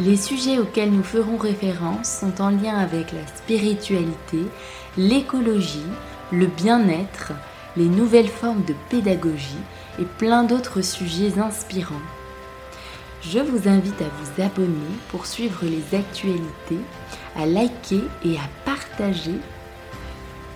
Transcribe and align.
Les 0.00 0.16
sujets 0.16 0.60
auxquels 0.60 0.92
nous 0.92 1.02
ferons 1.02 1.36
référence 1.36 2.08
sont 2.20 2.40
en 2.40 2.50
lien 2.50 2.76
avec 2.76 3.10
la 3.10 3.26
spiritualité, 3.26 4.38
l'écologie, 4.96 5.82
le 6.30 6.46
bien-être, 6.46 7.32
les 7.76 7.88
nouvelles 7.88 8.28
formes 8.28 8.62
de 8.64 8.74
pédagogie 8.90 9.58
et 9.98 10.04
plein 10.04 10.44
d'autres 10.44 10.82
sujets 10.82 11.40
inspirants. 11.40 11.94
Je 13.22 13.40
vous 13.40 13.68
invite 13.68 14.00
à 14.00 14.04
vous 14.04 14.42
abonner 14.42 14.86
pour 15.08 15.26
suivre 15.26 15.64
les 15.64 15.98
actualités, 15.98 16.78
à 17.34 17.44
liker 17.46 18.04
et 18.24 18.36
à 18.36 18.48
partager. 18.64 19.34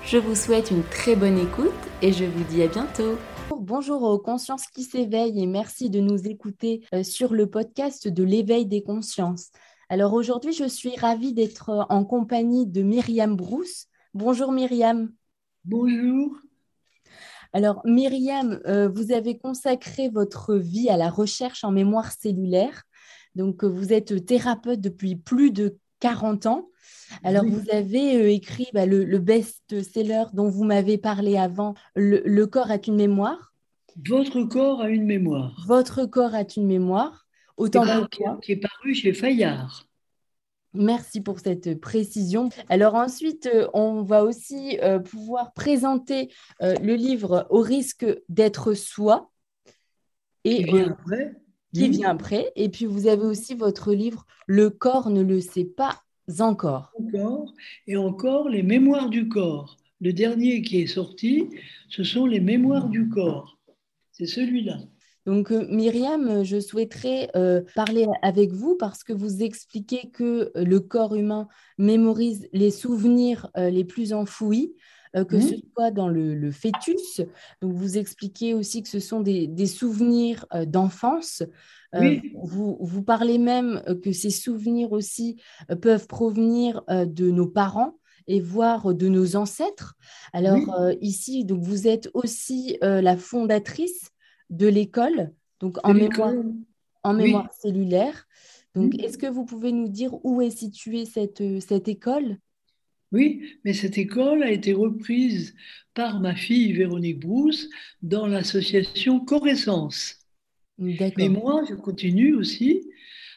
Je 0.04 0.18
vous 0.18 0.36
souhaite 0.36 0.70
une 0.70 0.84
très 0.84 1.16
bonne 1.16 1.38
écoute 1.38 1.72
et 2.00 2.12
je 2.12 2.24
vous 2.24 2.44
dis 2.48 2.62
à 2.62 2.68
bientôt. 2.68 3.18
Bonjour 3.60 4.02
aux 4.02 4.18
consciences 4.18 4.66
qui 4.66 4.82
s'éveillent 4.82 5.42
et 5.42 5.46
merci 5.46 5.90
de 5.90 6.00
nous 6.00 6.26
écouter 6.26 6.86
euh, 6.94 7.02
sur 7.02 7.34
le 7.34 7.50
podcast 7.50 8.08
de 8.08 8.22
l'éveil 8.22 8.66
des 8.66 8.82
consciences. 8.82 9.50
Alors 9.90 10.14
aujourd'hui, 10.14 10.52
je 10.52 10.64
suis 10.64 10.96
ravie 10.96 11.34
d'être 11.34 11.68
euh, 11.68 11.82
en 11.90 12.04
compagnie 12.04 12.66
de 12.66 12.82
Myriam 12.82 13.36
Brousse. 13.36 13.88
Bonjour 14.14 14.52
Myriam. 14.52 15.12
Bonjour. 15.64 16.34
Alors 17.52 17.82
Myriam, 17.84 18.60
euh, 18.66 18.88
vous 18.88 19.12
avez 19.12 19.38
consacré 19.38 20.08
votre 20.08 20.54
vie 20.54 20.88
à 20.88 20.96
la 20.96 21.10
recherche 21.10 21.62
en 21.62 21.72
mémoire 21.72 22.10
cellulaire. 22.10 22.84
Donc 23.34 23.64
vous 23.64 23.92
êtes 23.92 24.24
thérapeute 24.24 24.80
depuis 24.80 25.16
plus 25.16 25.50
de 25.50 25.78
40 26.02 26.46
ans. 26.46 26.68
Alors, 27.22 27.44
vous 27.44 27.70
avez 27.70 28.34
écrit 28.34 28.66
bah, 28.74 28.86
le, 28.86 29.18
best-seller 29.18 30.24
dont 30.32 30.48
vous 30.48 30.64
m'avez 30.64 30.98
parlé 30.98 31.38
avant, 31.38 31.74
le, 31.94 32.44
corps 32.46 32.72
a 32.72 32.78
une 32.84 32.96
mémoire. 32.96 33.54
Votre 34.04 34.42
corps 34.42 34.80
a 34.80 34.88
une 34.88 35.04
mémoire. 35.04 35.64
Votre 35.66 36.06
corps 36.06 36.34
a 36.34 36.42
une 36.56 36.66
mémoire. 36.66 37.26
Autant 37.56 37.84
qui, 38.06 38.22
qui 38.42 38.52
est 38.52 38.56
paru 38.56 38.94
chez 38.94 39.12
Fayard. 39.12 39.86
Merci 40.74 41.20
pour 41.20 41.38
cette 41.38 41.78
précision. 41.80 42.48
Alors 42.68 42.94
ensuite, 42.94 43.46
euh, 43.46 43.68
on 43.74 44.02
va 44.02 44.24
aussi 44.24 44.78
euh, 44.82 44.98
pouvoir 44.98 45.52
présenter 45.52 46.32
euh, 46.62 46.74
le 46.82 46.94
livre 46.94 47.46
Au 47.50 47.60
risque 47.60 48.06
d'être 48.28 48.72
soi. 48.72 49.30
Et, 50.44 50.64
après. 50.80 51.41
Qui 51.74 51.88
vient 51.88 52.10
après. 52.10 52.52
Et 52.56 52.68
puis 52.68 52.84
vous 52.84 53.06
avez 53.06 53.24
aussi 53.24 53.54
votre 53.54 53.92
livre 53.92 54.26
Le 54.46 54.70
corps 54.70 55.10
ne 55.10 55.22
le 55.22 55.40
sait 55.40 55.64
pas 55.64 56.02
encore. 56.38 56.92
Encore. 56.98 57.54
Et 57.86 57.96
encore 57.96 58.48
les 58.48 58.62
mémoires 58.62 59.08
du 59.08 59.28
corps. 59.28 59.76
Le 60.00 60.12
dernier 60.12 60.62
qui 60.62 60.80
est 60.80 60.86
sorti, 60.86 61.48
ce 61.88 62.04
sont 62.04 62.26
les 62.26 62.40
mémoires 62.40 62.88
du 62.88 63.08
corps. 63.08 63.58
C'est 64.10 64.26
celui-là. 64.26 64.78
Donc, 65.24 65.52
euh, 65.52 65.66
Myriam, 65.68 66.42
je 66.42 66.58
souhaiterais 66.58 67.30
euh, 67.36 67.62
parler 67.76 68.06
avec 68.22 68.52
vous 68.52 68.76
parce 68.76 69.04
que 69.04 69.12
vous 69.12 69.42
expliquez 69.42 70.10
que 70.10 70.50
euh, 70.56 70.64
le 70.64 70.80
corps 70.80 71.14
humain 71.14 71.46
mémorise 71.78 72.48
les 72.52 72.72
souvenirs 72.72 73.48
les 73.56 73.84
plus 73.84 74.12
enfouis, 74.12 74.74
que 75.28 75.40
ce 75.40 75.54
soit 75.74 75.90
dans 75.90 76.08
le, 76.08 76.50
fœtus. 76.50 77.20
Donc, 77.60 77.72
vous 77.72 77.98
expliquez 77.98 78.54
aussi 78.54 78.82
que 78.82 78.88
ce 78.88 79.00
sont 79.00 79.20
des, 79.20 79.66
souvenirs 79.66 80.46
d'enfance. 80.66 81.42
Vous, 81.92 82.78
vous, 82.80 83.02
parlez 83.02 83.38
même 83.38 83.82
que 84.02 84.12
ces 84.12 84.30
souvenirs 84.30 84.92
aussi 84.92 85.36
peuvent 85.80 86.06
provenir 86.06 86.82
de 86.88 87.30
nos 87.30 87.46
parents 87.46 87.98
et 88.26 88.40
voire 88.40 88.94
de 88.94 89.08
nos 89.08 89.36
ancêtres. 89.36 89.94
Alors 90.32 90.60
ici, 91.00 91.44
donc 91.44 91.62
vous 91.62 91.86
êtes 91.86 92.08
aussi 92.14 92.78
la 92.80 93.16
fondatrice 93.16 94.10
de 94.50 94.66
l'école, 94.66 95.32
donc 95.60 95.78
en 95.82 95.94
mémoire, 95.94 96.34
en 97.02 97.14
mémoire 97.14 97.52
cellulaire. 97.52 98.26
Donc, 98.74 98.98
est-ce 98.98 99.18
que 99.18 99.26
vous 99.26 99.44
pouvez 99.44 99.72
nous 99.72 99.88
dire 99.88 100.14
où 100.24 100.40
est 100.40 100.50
située 100.50 101.04
cette, 101.04 101.40
euh, 101.40 101.60
cette 101.60 101.88
école? 101.88 102.38
Oui, 103.12 103.58
mais 103.64 103.74
cette 103.74 103.98
école 103.98 104.42
a 104.42 104.50
été 104.50 104.72
reprise 104.72 105.54
par 105.94 106.20
ma 106.20 106.34
fille 106.34 106.72
Véronique 106.72 107.20
Brousse 107.20 107.68
dans 108.00 108.26
l'association 108.26 109.20
Coressence. 109.20 110.26
Mais 110.78 111.12
moi, 111.28 111.62
je 111.68 111.74
continue 111.74 112.34
aussi 112.34 112.90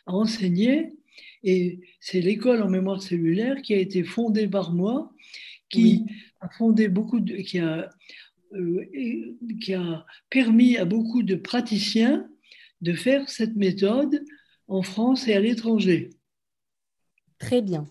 à 0.06 0.14
enseigner 0.14 0.94
et 1.44 1.82
c'est 2.00 2.22
l'école 2.22 2.64
en 2.64 2.70
mémoire 2.70 3.02
cellulaire 3.02 3.62
qui 3.62 3.74
a 3.74 3.78
été 3.78 4.04
fondée 4.04 4.48
par 4.48 4.74
moi, 4.74 5.14
qui 5.70 6.06
a 6.40 6.50
fondé 6.50 6.88
beaucoup 6.88 7.20
de, 7.20 7.36
qui 7.36 7.60
a 7.60 7.90
euh, 8.54 8.86
qui 9.62 9.74
a 9.74 10.06
permis 10.30 10.78
à 10.78 10.86
beaucoup 10.86 11.24
de 11.24 11.36
praticiens 11.36 12.30
de 12.82 12.94
faire 12.94 13.30
cette 13.30 13.56
méthode 13.56 14.24
en 14.68 14.82
France 14.82 15.28
et 15.28 15.34
à 15.34 15.40
l'étranger. 15.40 16.12
Très 17.38 17.62
bien. 17.62 17.86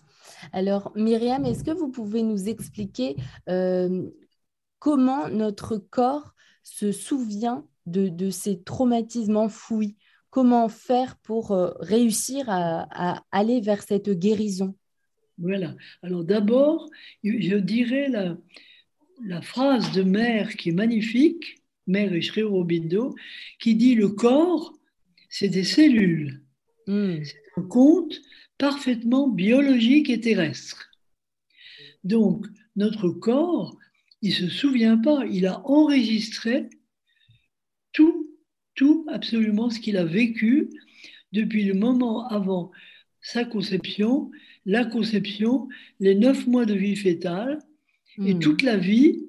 Alors, 0.51 0.91
Myriam, 0.95 1.45
est-ce 1.45 1.63
que 1.63 1.71
vous 1.71 1.89
pouvez 1.89 2.23
nous 2.23 2.47
expliquer 2.49 3.15
euh, 3.49 4.09
comment 4.79 5.29
notre 5.29 5.77
corps 5.77 6.33
se 6.63 6.91
souvient 6.91 7.65
de, 7.85 8.29
ces 8.29 8.61
traumatismes 8.63 9.37
enfouis? 9.37 9.95
Comment 10.29 10.67
faire 10.67 11.17
pour 11.17 11.51
euh, 11.51 11.71
réussir 11.79 12.45
à, 12.49 13.23
aller 13.31 13.61
vers 13.61 13.83
cette 13.83 14.09
guérison? 14.09 14.75
Voilà. 15.37 15.75
Alors 16.01 16.23
d'abord, 16.23 16.89
je 17.23 17.55
dirais 17.57 18.07
la, 18.09 18.37
la 19.23 19.41
phrase 19.41 19.91
de 19.91 20.03
Mère 20.03 20.55
qui 20.55 20.69
est 20.69 20.73
magnifique, 20.73 21.63
Mère 21.87 22.11
Sri 22.23 22.43
Aurobindo, 22.43 23.15
qui 23.59 23.75
dit 23.75 23.95
le 23.95 24.09
corps, 24.09 24.73
c'est 25.29 25.49
des 25.49 25.63
cellules. 25.63 26.41
Hmm. 26.87 27.23
C'est 27.23 27.43
un 27.57 27.63
compte 27.63 28.15
parfaitement 28.57 29.27
biologique 29.27 30.09
et 30.09 30.19
terrestre. 30.19 30.91
Donc, 32.03 32.45
notre 32.75 33.09
corps, 33.09 33.77
il 34.21 34.29
ne 34.29 34.35
se 34.35 34.49
souvient 34.49 34.97
pas, 34.97 35.25
il 35.25 35.45
a 35.47 35.61
enregistré 35.67 36.69
tout, 37.93 38.29
tout, 38.75 39.05
absolument 39.09 39.69
ce 39.69 39.79
qu'il 39.79 39.97
a 39.97 40.05
vécu 40.05 40.69
depuis 41.31 41.63
le 41.63 41.73
moment 41.73 42.27
avant 42.27 42.71
sa 43.21 43.43
conception, 43.43 44.31
la 44.65 44.85
conception, 44.85 45.67
les 45.99 46.15
neuf 46.15 46.47
mois 46.47 46.65
de 46.65 46.75
vie 46.75 46.95
fétale, 46.95 47.59
et 48.19 48.35
hmm. 48.35 48.39
toute 48.39 48.61
la 48.61 48.77
vie 48.77 49.25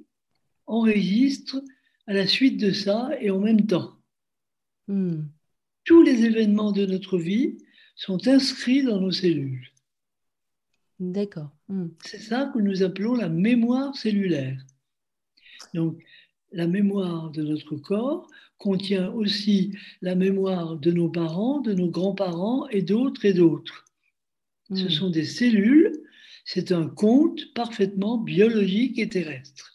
enregistre 0.67 1.63
à 2.07 2.13
la 2.13 2.27
suite 2.27 2.59
de 2.59 2.73
ça 2.73 3.11
et 3.21 3.31
en 3.31 3.41
même 3.41 3.67
temps. 3.67 3.97
Hmm. 4.87 5.23
Tous 5.85 6.03
les 6.03 6.25
événements 6.25 6.73
de 6.73 6.87
notre 6.87 7.19
vie 7.19 7.59
sont 7.97 8.29
inscrits 8.29 8.85
dans 8.85 9.01
nos 9.01 9.11
cellules. 9.11 9.67
D'accord. 11.01 11.51
Hmm. 11.69 11.89
C'est 12.05 12.21
ça 12.21 12.51
que 12.55 12.61
nous 12.61 12.85
appelons 12.85 13.15
la 13.15 13.29
mémoire 13.29 13.97
cellulaire. 13.97 14.65
Donc, 15.75 16.01
la 16.53 16.69
mémoire 16.69 17.31
de 17.31 17.43
notre 17.43 17.75
corps 17.77 18.29
contient 18.57 19.11
aussi 19.13 19.77
la 20.01 20.15
mémoire 20.15 20.77
de 20.77 20.93
nos 20.93 21.11
parents, 21.11 21.61
de 21.61 21.75
nos 21.75 21.91
grands-parents 21.91 22.69
et 22.69 22.83
d'autres 22.83 23.25
et 23.25 23.35
d'autres. 23.35 23.85
Ce 24.73 24.89
sont 24.89 25.11
des 25.11 25.25
cellules 25.25 25.93
c'est 26.47 26.71
un 26.71 26.89
conte 26.89 27.53
parfaitement 27.55 28.19
biologique 28.19 28.99
et 28.99 29.09
terrestre. 29.09 29.73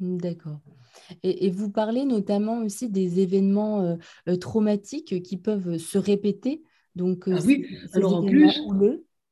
D'accord. 0.00 0.60
Et, 1.22 1.50
vous 1.50 1.70
parlez 1.70 2.04
notamment 2.04 2.58
aussi 2.58 2.88
des 2.88 3.20
événements 3.20 3.82
euh, 3.82 3.96
euh, 4.28 4.36
traumatiques 4.36 5.22
qui 5.22 5.36
peuvent 5.36 5.76
se 5.76 5.98
répéter. 5.98 6.62
Donc, 6.98 7.28
ah 7.28 7.38
oui, 7.46 7.64
alors 7.92 8.16
en 8.16 8.24
plus. 8.24 8.50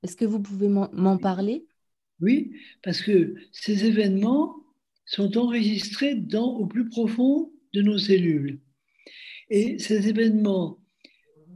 Est-ce 0.04 0.14
que 0.14 0.24
vous 0.24 0.40
pouvez 0.40 0.68
m'en 0.68 1.18
parler? 1.18 1.66
Oui, 2.20 2.52
parce 2.84 3.02
que 3.02 3.34
ces 3.50 3.84
événements 3.84 4.54
sont 5.04 5.36
enregistrés 5.36 6.14
dans, 6.14 6.54
au 6.54 6.66
plus 6.66 6.88
profond 6.88 7.50
de 7.74 7.82
nos 7.82 7.98
cellules. 7.98 8.60
Et 9.50 9.80
ces 9.80 10.08
événements 10.08 10.78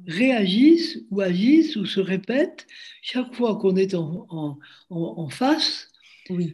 réagissent 0.09 0.99
ou 1.11 1.21
agissent 1.21 1.77
ou 1.77 1.87
se 1.87 2.01
répètent 2.01 2.67
chaque 3.03 3.33
fois 3.35 3.57
qu'on 3.57 3.77
est 3.77 3.95
en, 3.95 4.59
en, 4.91 5.29
face 5.29 5.89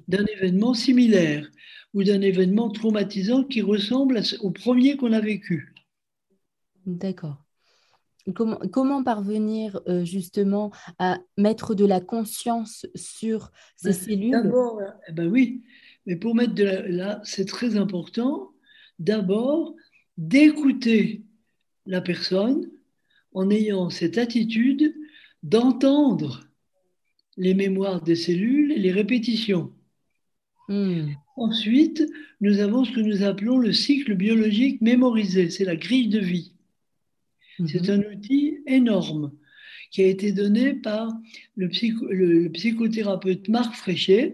d'un 0.06 0.26
événement 0.26 0.74
similaire 0.74 1.50
ou 1.94 2.04
d'un 2.04 2.20
événement 2.20 2.70
traumatisant 2.70 3.42
qui 3.44 3.62
ressemble 3.62 4.20
au 4.40 4.50
premier 4.50 4.98
qu'on 4.98 5.12
a 5.12 5.20
vécu. 5.20 5.72
D'accord. 6.84 7.45
Comment, 8.34 8.58
comment 8.72 9.02
parvenir 9.02 9.80
euh, 9.88 10.04
justement 10.04 10.70
à 10.98 11.18
mettre 11.36 11.74
de 11.74 11.84
la 11.84 12.00
conscience 12.00 12.86
sur 12.94 13.50
ces 13.76 13.90
Ben, 13.90 13.94
cellules? 13.94 14.30
D'abord, 14.30 14.80
eh 15.08 15.12
ben 15.12 15.28
oui, 15.28 15.62
mais 16.06 16.16
pour 16.16 16.34
mettre 16.34 16.54
de 16.54 16.64
la, 16.64 16.88
là, 16.88 17.20
c'est 17.24 17.46
très 17.46 17.76
important, 17.76 18.52
d'abord, 18.98 19.74
d'écouter 20.16 21.22
la 21.86 22.00
personne 22.00 22.70
en 23.32 23.50
ayant 23.50 23.90
cette 23.90 24.18
attitude 24.18 24.94
d'entendre 25.42 26.48
les 27.36 27.54
mémoires 27.54 28.02
des 28.02 28.16
cellules 28.16 28.72
et 28.72 28.78
les 28.78 28.92
répétitions. 28.92 29.72
Hmm, 30.68 31.10
Ensuite, 31.36 32.02
nous 32.40 32.60
avons 32.60 32.84
ce 32.84 32.92
que 32.92 33.00
nous 33.00 33.22
appelons 33.22 33.58
le 33.58 33.72
cycle 33.72 34.14
biologique 34.14 34.80
mémorisé, 34.80 35.50
c'est 35.50 35.64
la 35.66 35.76
grille 35.76 36.08
de 36.08 36.18
vie. 36.18 36.55
C'est 37.64 37.88
mhm. 37.88 37.90
un 37.90 38.12
outil 38.12 38.58
énorme 38.66 39.32
qui 39.90 40.02
a 40.02 40.06
été 40.06 40.32
donné 40.32 40.74
par 40.74 41.08
le, 41.56 41.68
psycho- 41.68 42.06
le- 42.10 42.42
le 42.44 42.50
psychothérapeute 42.52 43.48
Marc 43.48 43.74
Fréchet, 43.76 44.32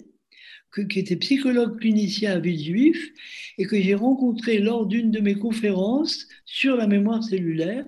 que- 0.71 0.83
qui 0.83 0.99
était 1.01 1.17
psychologue 1.17 1.79
clinicien 1.79 2.33
à 2.33 2.39
Villejuif 2.41 3.13
et 3.59 3.67
que 3.67 3.81
j'ai 3.81 3.95
rencontré 3.95 4.59
lors 4.59 4.87
d'une 4.87 5.11
de 5.11 5.21
mes 5.21 5.35
conférences 5.35 6.27
sur 6.47 6.77
la 6.77 6.87
mémoire 6.87 7.23
cellulaire. 7.23 7.85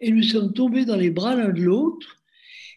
Et 0.00 0.10
nous 0.10 0.22
sommes 0.22 0.52
tombés 0.52 0.84
dans 0.84 0.96
les 0.96 1.10
bras 1.10 1.36
l'un 1.36 1.50
de 1.52 1.62
l'autre 1.62 2.22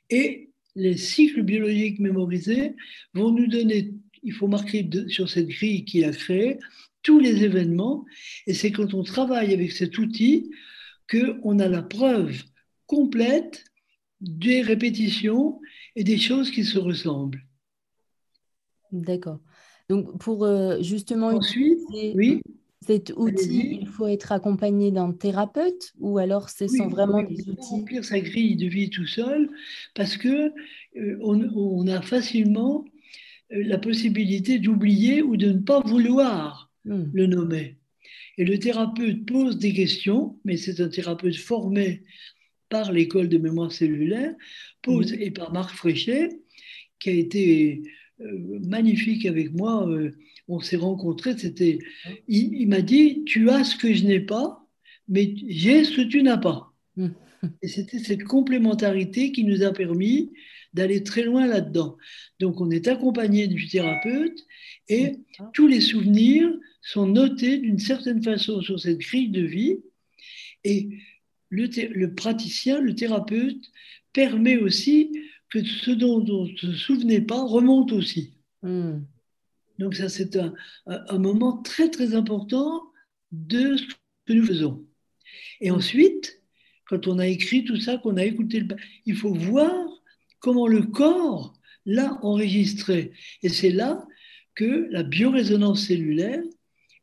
et 0.09 0.49
les 0.75 0.97
cycles 0.97 1.43
biologiques 1.43 1.99
mémorisés 1.99 2.75
vont 3.13 3.31
nous 3.31 3.47
donner, 3.47 3.91
il 4.23 4.33
faut 4.33 4.47
marquer 4.47 4.83
de- 4.83 5.07
sur 5.07 5.29
cette 5.29 5.47
grille 5.47 5.85
qu'il 5.85 6.05
a 6.05 6.11
créée, 6.11 6.57
tous 7.03 7.19
les 7.19 7.43
événements. 7.43 8.05
Et 8.47 8.53
c'est 8.53 8.71
quand 8.71 8.93
on 8.93 9.03
travaille 9.03 9.53
avec 9.53 9.71
cet 9.71 9.97
outil 9.97 10.51
qu'on 11.09 11.59
a 11.59 11.67
la 11.67 11.83
preuve 11.83 12.43
complète 12.87 13.65
des 14.21 14.61
répétitions 14.61 15.61
et 15.95 16.03
des 16.03 16.17
choses 16.19 16.51
qui 16.51 16.65
se 16.65 16.79
ressemblent. 16.79 17.45
D'accord. 18.91 19.39
Donc, 19.89 20.17
pour 20.19 20.45
euh, 20.45 20.81
justement 20.81 21.31
Ensuite, 21.31 21.79
utiliser 21.87 22.13
oui, 22.13 22.41
cet 22.81 23.13
outil, 23.15 23.79
il 23.81 23.87
faut 23.87 24.07
être 24.07 24.31
accompagné 24.31 24.91
d'un 24.91 25.13
thérapeute 25.13 25.93
ou 25.99 26.17
alors 26.17 26.49
ce 26.49 26.67
Oui, 26.67 26.77
sont 26.77 26.87
vraiment 26.87 27.23
des 27.23 27.49
outils? 27.49 27.75
remplir 27.79 28.05
sa 28.05 28.19
grille 28.21 28.55
de 28.55 28.67
vie 28.67 28.89
tout 28.89 29.05
seul 29.07 29.49
parce 29.95 30.17
que 30.17 30.27
euh, 30.97 31.17
on, 31.21 31.41
on 31.55 31.87
a 31.87 32.01
facilement 32.01 32.85
euh, 33.53 33.63
la 33.65 33.79
possibilité 33.79 34.59
d'oublier 34.59 35.23
ou 35.23 35.37
de 35.37 35.53
ne 35.53 35.59
pas 35.59 35.81
vouloir 35.81 36.71
Hmm, 36.85 37.13
le 37.13 37.27
nommer. 37.27 37.78
Et 38.39 38.45
le 38.45 38.57
thérapeute 38.57 39.25
pose 39.25 39.59
des 39.59 39.73
questions, 39.73 40.39
mais 40.45 40.55
c'est 40.55 40.79
un 40.79 40.87
thérapeute 40.87 41.35
formé 41.35 42.03
par 42.69 42.93
l'école 42.93 43.27
de 43.27 43.37
mémoire 43.37 43.71
cellulaire, 43.73 44.33
pose, 44.81 45.11
mhm. 45.11 45.21
et 45.21 45.31
par 45.31 45.51
Marc 45.51 45.75
Fréchet, 45.75 46.29
qui 46.99 47.09
a 47.09 47.13
été 47.13 47.81
euh, 48.21 48.59
magnifique 48.65 49.25
avec 49.25 49.51
moi. 49.53 49.87
euh, 49.89 50.11
on 50.47 50.61
s'est 50.61 50.77
rencontrés, 50.77 51.37
c'était, 51.37 51.79
il, 52.27 52.53
il 52.53 52.67
m'a 52.69 52.81
dit, 52.81 53.23
tu 53.25 53.49
as 53.49 53.63
ce 53.65 53.75
que 53.75 53.93
je 53.93 54.05
n'ai 54.05 54.21
pas, 54.21 54.65
mais 55.09 55.35
j'ai 55.47 55.83
ce 55.83 55.97
que 55.97 56.01
tu 56.01 56.23
n'as 56.23 56.37
pas. 56.37 56.73
Hmm, 56.95 57.09
Et 57.61 57.67
c'était 57.67 57.99
cette 57.99 58.23
complémentarité 58.23 59.31
qui 59.31 59.43
nous 59.43 59.63
a 59.63 59.73
permis 59.73 60.31
d'aller 60.73 61.03
très 61.03 61.23
loin 61.23 61.45
là-dedans. 61.45 61.97
Donc 62.39 62.61
on 62.61 62.71
est 62.71 62.87
accompagné 62.87 63.47
du 63.47 63.67
thérapeute 63.67 64.39
et 64.87 65.13
tous 65.53 65.67
les 65.67 65.81
souvenirs 65.81 66.49
sont 66.91 67.05
notés 67.05 67.59
d'une 67.59 67.77
certaine 67.77 68.23
façon 68.23 68.61
sur 68.61 68.79
cette 68.79 68.97
grille 68.97 69.29
de 69.29 69.43
vie. 69.43 69.77
Et 70.63 70.89
le, 71.49 72.07
praticien, 72.07 72.81
le 72.81 72.95
thérapeute, 72.95 73.63
permet 74.11 74.57
aussi 74.57 75.11
que 75.49 75.63
ce 75.63 75.91
dont 75.91 76.25
on 76.27 76.45
ne 76.45 76.57
se 76.57 76.73
souvenait 76.73 77.21
pas 77.21 77.43
remonte 77.43 77.91
aussi. 77.91 78.33
Hmm, 78.63 79.01
Donc 79.77 79.95
ça, 79.95 80.09
c'est 80.09 80.35
un, 80.35 81.17
moment 81.19 81.61
très, 81.61 81.91
très 81.91 82.15
important 82.15 82.83
de 83.31 83.77
ce 83.77 83.83
que 84.25 84.33
nous 84.33 84.45
faisons. 84.45 84.83
Et 85.61 85.69
ensuite, 85.69 86.41
quand 86.87 87.05
on 87.07 87.19
a 87.19 87.27
écrit 87.27 87.65
tout 87.65 87.79
ça, 87.79 87.97
qu'on 87.99 88.17
a 88.17 88.25
écouté, 88.25 88.61
le... 88.61 88.75
il 89.05 89.15
faut 89.15 89.33
voir 89.33 89.87
comment 90.39 90.67
le 90.67 90.81
corps 90.81 91.53
l'a 91.85 92.17
enregistré. 92.23 93.11
Et 93.43 93.49
c'est 93.49 93.71
là 93.71 94.07
que 94.55 94.87
la 94.89 95.03
biorésonance 95.03 95.85
cellulaire, 95.85 96.41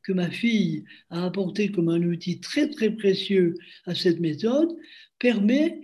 que 0.06 0.12
ma 0.12 0.30
fille 0.30 0.84
a 1.10 1.24
apporté 1.24 1.72
comme 1.72 1.88
un 1.88 2.00
outil 2.00 2.38
très 2.38 2.70
très 2.70 2.90
précieux 2.90 3.54
à 3.86 3.94
cette 3.96 4.20
méthode, 4.20 4.72
permet 5.18 5.80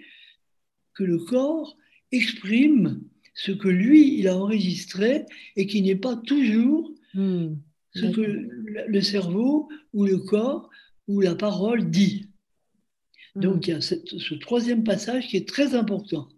que 0.95 1.03
le 1.03 1.19
corps 1.19 1.77
exprime 2.13 3.03
ce 3.35 3.51
que 3.51 3.67
lui, 3.69 4.19
il 4.21 4.29
a 4.29 4.37
enregistré 4.37 5.25
et 5.57 5.67
qui 5.67 5.83
n'est 5.83 5.97
pas 5.97 6.17
toujours 6.17 6.91
Hmm, 7.15 7.57
ce 7.95 8.07
que 8.07 8.23
le 8.23 9.01
cerveau 9.03 9.69
ou 9.93 10.07
le 10.07 10.17
corps 10.19 10.71
ou 11.09 11.21
la 11.21 11.35
parole 11.35 11.91
dit. 11.91 12.29
Hmm, 13.35 13.41
Donc 13.41 13.67
il 13.67 13.73
y 13.73 13.75
a 13.75 13.81
cette- 13.83 14.09
ce 14.19 14.35
troisième 14.35 14.83
passage 14.85 15.29
qui 15.29 15.37
est 15.37 15.47
très 15.49 15.75
important. 15.75 16.29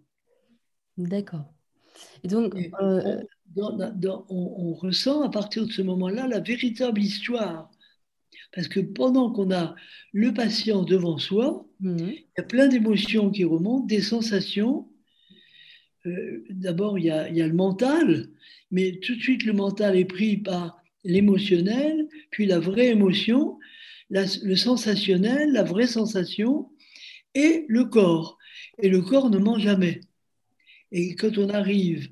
d'accord. 0.97 1.53
Et 2.23 2.27
donc, 2.27 2.55
Et 2.55 2.71
euh, 2.81 3.21
on, 3.55 3.77
dans- 3.77 3.93
dans- 3.95 4.25
on- 4.29 4.53
on 4.65 4.73
ressent 4.73 5.21
à 5.21 5.29
partir 5.29 5.65
de 5.65 5.71
ce 5.71 5.81
moment-là 5.83 6.27
la 6.27 6.39
véritable 6.41 7.01
histoire. 7.01 7.71
Parce 8.55 8.67
que 8.69 8.79
pendant 8.79 9.31
qu'on 9.31 9.51
a 9.51 9.75
le 10.13 10.33
patient 10.33 10.83
devant 10.83 11.17
soi, 11.17 11.67
hmm, 11.81 11.97
il 11.99 12.25
y 12.37 12.41
a 12.41 12.43
plein 12.43 12.67
d'émotions 12.69 13.29
qui 13.29 13.43
remontent, 13.43 13.85
des 13.85 14.01
sensations. 14.01 14.87
Euh, 16.05 16.43
D'abord, 16.49 16.97
il 16.97 17.05
y 17.05 17.09
a, 17.11 17.29
il 17.29 17.35
y 17.35 17.41
a 17.41 17.47
le 17.47 17.53
mental, 17.53 18.29
mais 18.71 18.99
tout 19.01 19.15
de 19.15 19.21
suite, 19.21 19.43
le 19.43 19.53
mental 19.53 19.97
est 19.97 20.05
pris 20.05 20.37
par 20.37 20.77
l'émotionnel, 21.03 22.07
puis 22.31 22.45
la 22.45 22.59
vraie 22.59 22.87
émotion, 22.87 23.59
la- 24.09 24.25
le 24.43 24.55
sensationnel, 24.55 25.51
la 25.51 25.63
vraie 25.63 25.87
sensation, 25.87 26.69
et 27.33 27.65
le 27.67 27.85
corps. 27.85 28.37
Et 28.81 28.87
le 28.89 29.01
corps 29.01 29.29
ne 29.29 29.37
ment 29.37 29.59
jamais. 29.59 29.99
Et 30.91 31.15
quand 31.15 31.37
on 31.37 31.49
arrive 31.49 32.09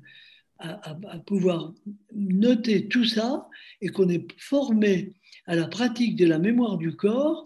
à, 0.58 0.90
à- 0.90 0.98
à 1.08 1.18
pouvoir 1.20 1.72
noter 2.12 2.86
tout 2.88 3.04
ça 3.06 3.48
et 3.80 3.88
qu'on 3.88 4.08
est 4.10 4.26
formé 4.38 5.14
à 5.46 5.54
la 5.56 5.66
pratique 5.66 6.16
de 6.16 6.26
la 6.26 6.38
mémoire 6.38 6.78
du 6.78 6.94
corps, 6.96 7.44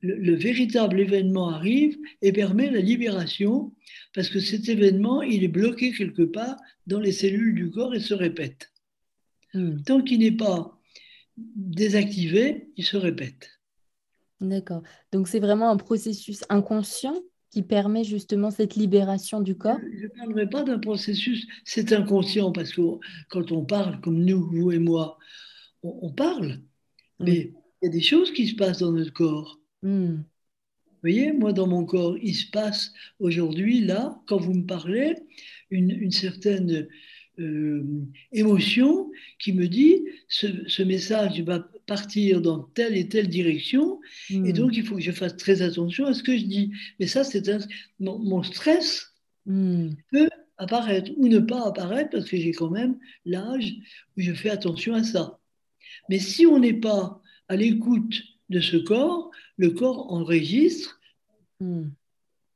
le, 0.00 0.14
le 0.16 0.34
véritable 0.34 1.00
événement 1.00 1.48
arrive 1.48 1.96
et 2.22 2.32
permet 2.32 2.70
la 2.70 2.80
libération 2.80 3.74
parce 4.14 4.28
que 4.28 4.40
cet 4.40 4.68
événement, 4.68 5.22
il 5.22 5.44
est 5.44 5.48
bloqué 5.48 5.92
quelque 5.92 6.22
part 6.22 6.56
dans 6.86 7.00
les 7.00 7.12
cellules 7.12 7.54
du 7.54 7.70
corps 7.70 7.94
et 7.94 8.00
se 8.00 8.14
répète. 8.14 8.72
hmm, 9.54 9.82
Tant 9.82 10.02
qu'il 10.02 10.20
n'est 10.20 10.32
pas 10.32 10.78
désactivé, 11.36 12.68
il 12.76 12.84
se 12.84 12.96
répète. 12.96 13.50
d'accord. 14.40 14.82
Donc, 15.12 15.28
c'est 15.28 15.40
vraiment 15.40 15.70
un 15.70 15.76
processus 15.76 16.44
inconscient 16.48 17.20
qui 17.50 17.62
permet 17.62 18.04
justement 18.04 18.50
cette 18.50 18.74
libération 18.76 19.40
du 19.40 19.56
corps? 19.56 19.78
Je 19.80 20.04
ne 20.04 20.08
parlerai 20.08 20.48
pas 20.50 20.62
d'un 20.64 20.78
processus, 20.78 21.46
c'est 21.64 21.92
inconscient 21.92 22.52
parce 22.52 22.72
que 22.72 22.82
quand 23.30 23.52
on 23.52 23.64
parle 23.64 24.00
comme 24.00 24.22
nous, 24.24 24.50
vous 24.50 24.70
et 24.70 24.78
moi, 24.78 25.16
on, 25.82 25.98
on 26.02 26.12
parle, 26.12 26.60
mais 27.20 27.54
il 27.82 27.86
y 27.86 27.88
a 27.88 27.92
des 27.92 28.02
choses 28.02 28.32
qui 28.32 28.48
se 28.48 28.54
passent 28.56 28.78
dans 28.80 28.92
notre 28.92 29.12
corps. 29.12 29.60
hmm, 29.82 30.24
Vous 30.86 30.98
voyez, 31.02 31.32
moi 31.32 31.52
dans 31.52 31.66
mon 31.68 31.84
corps, 31.84 32.16
il 32.18 32.34
se 32.34 32.50
passe 32.50 32.92
aujourd'hui, 33.20 33.80
là, 33.84 34.20
quand 34.26 34.38
vous 34.38 34.54
me 34.54 34.66
parlez, 34.66 35.14
une, 35.70 35.90
une 35.90 36.10
certaine 36.10 36.88
euh, 37.38 37.84
émotion 38.32 39.10
qui 39.38 39.52
me 39.52 39.68
dit 39.68 40.04
ce, 40.28 40.46
ce 40.68 40.82
message 40.82 41.40
va 41.42 41.60
partir 41.86 42.40
dans 42.42 42.64
telle 42.74 42.96
et 42.96 43.08
telle 43.08 43.28
direction, 43.28 44.00
et 44.42 44.52
hmm, 44.52 44.52
donc 44.52 44.76
il 44.76 44.84
faut 44.84 44.96
que 44.96 45.00
je 45.02 45.12
fasse 45.12 45.36
très 45.36 45.62
attention 45.62 46.06
à 46.06 46.14
ce 46.14 46.22
que 46.24 46.36
je 46.36 46.44
dis. 46.44 46.72
Mais 46.98 47.06
ça, 47.06 47.22
c'est 47.24 47.48
un- 47.48 47.60
mon, 48.00 48.18
mon 48.18 48.42
stress 48.42 49.06
hmm, 49.46 49.90
peut 50.10 50.28
apparaître 50.56 51.12
ou 51.16 51.28
ne 51.28 51.38
pas 51.38 51.66
apparaître 51.66 52.10
parce 52.10 52.28
que 52.28 52.36
j'ai 52.36 52.52
quand 52.52 52.70
même 52.70 52.98
l'âge 53.24 53.72
où 54.16 54.20
je 54.20 54.32
fais 54.34 54.50
attention 54.50 54.94
à 54.94 55.04
ça. 55.04 55.38
Mais 56.08 56.18
si 56.18 56.46
on 56.46 56.58
n'est 56.58 56.78
pas 56.78 57.20
à 57.48 57.56
l'écoute 57.56 58.14
de 58.48 58.60
ce 58.60 58.76
corps, 58.76 59.30
le 59.56 59.70
corps 59.70 60.12
enregistre 60.12 61.00
hmm. 61.60 61.88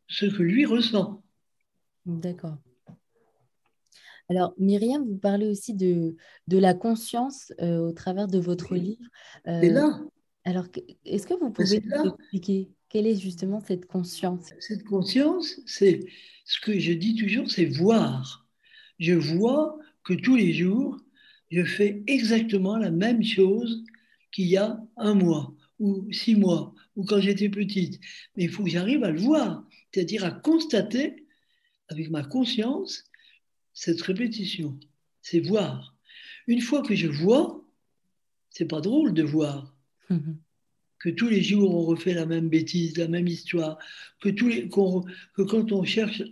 ce 0.08 0.26
que 0.26 0.42
lui 0.42 0.66
ressent. 0.66 1.22
D'accord. 2.06 2.58
Alors, 4.28 4.54
Myriam, 4.58 5.06
vous 5.06 5.18
parlez 5.18 5.46
aussi 5.46 5.74
de, 5.74 6.16
de 6.48 6.58
la 6.58 6.74
conscience 6.74 7.52
euh, 7.60 7.78
au 7.78 7.92
travers 7.92 8.28
de 8.28 8.38
votre 8.38 8.74
livre. 8.74 9.04
Euh, 9.46 9.60
là, 9.70 10.00
alors, 10.44 10.66
est-ce 11.04 11.26
que 11.26 11.34
vous 11.34 11.50
ben, 11.50 11.52
pouvez 11.52 11.66
c'est 11.66 11.84
nous 11.84 12.14
expliquer 12.14 12.70
quelle 12.88 13.06
est 13.06 13.16
justement 13.16 13.60
cette 13.60 13.86
conscience? 13.86 14.52
cette 14.58 14.84
conscience, 14.84 15.60
c'est 15.66 16.00
ce 16.44 16.60
que 16.60 16.78
je 16.78 16.92
dis 16.92 17.14
toujours, 17.14 17.50
c'est 17.50 17.66
voir. 17.66 18.46
Je 18.98 19.14
vois 19.14 19.78
que 20.04 20.14
tous 20.14 20.36
les 20.36 20.52
jours, 20.52 20.98
je 21.52 21.64
fais 21.64 22.02
exactement 22.06 22.78
la 22.78 22.90
même 22.90 23.22
chose 23.22 23.84
qu'il 24.32 24.46
y 24.46 24.56
a 24.56 24.82
un 24.96 25.14
mois 25.14 25.54
ou 25.78 26.10
six 26.10 26.34
mois 26.34 26.74
ou 26.96 27.04
quand 27.04 27.20
j'étais 27.20 27.50
petite. 27.50 28.00
Mais 28.36 28.44
il 28.44 28.50
faut 28.50 28.64
que 28.64 28.70
j'arrive 28.70 29.04
à 29.04 29.10
le 29.10 29.20
voir. 29.20 29.64
c'est-à-dire 29.92 30.24
à 30.24 30.30
constater 30.30 31.26
avec 31.88 32.10
ma 32.10 32.24
conscience 32.24 33.04
cette 33.74 34.00
répétition. 34.00 34.78
C'est 35.20 35.40
voir. 35.40 35.94
Une 36.46 36.60
fois 36.60 36.82
que 36.82 36.94
je 36.94 37.08
vois, 37.08 37.62
c'est 38.50 38.66
pas 38.66 38.80
drôle 38.80 39.12
de 39.12 39.22
voir. 39.22 39.76
Que 41.02 41.10
tous 41.10 41.28
les 41.28 41.42
jours 41.42 41.74
on 41.74 41.82
refait 41.82 42.14
la 42.14 42.26
même 42.26 42.48
bêtise, 42.48 42.96
la 42.96 43.08
même 43.08 43.26
histoire, 43.26 43.78
que, 44.20 44.28
tous 44.28 44.48
les, 44.48 44.68
que 44.68 45.42
quand 45.42 45.72
on 45.72 45.84
cherche 45.84 46.22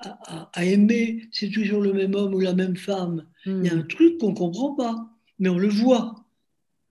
à, 0.00 0.64
aimer, 0.64 1.28
c'est 1.32 1.50
toujours 1.50 1.82
le 1.82 1.92
même 1.92 2.14
homme 2.14 2.34
ou 2.34 2.40
la 2.40 2.54
même 2.54 2.76
femme. 2.76 3.26
Il 3.44 3.64
y 3.64 3.68
a 3.68 3.74
un 3.74 3.82
mhm. 3.82 3.88
truc 3.88 4.18
qu'on 4.18 4.30
ne 4.30 4.36
comprend 4.36 4.74
pas, 4.74 5.10
mais 5.38 5.50
on 5.50 5.58
le 5.58 5.68
voit. 5.68 6.24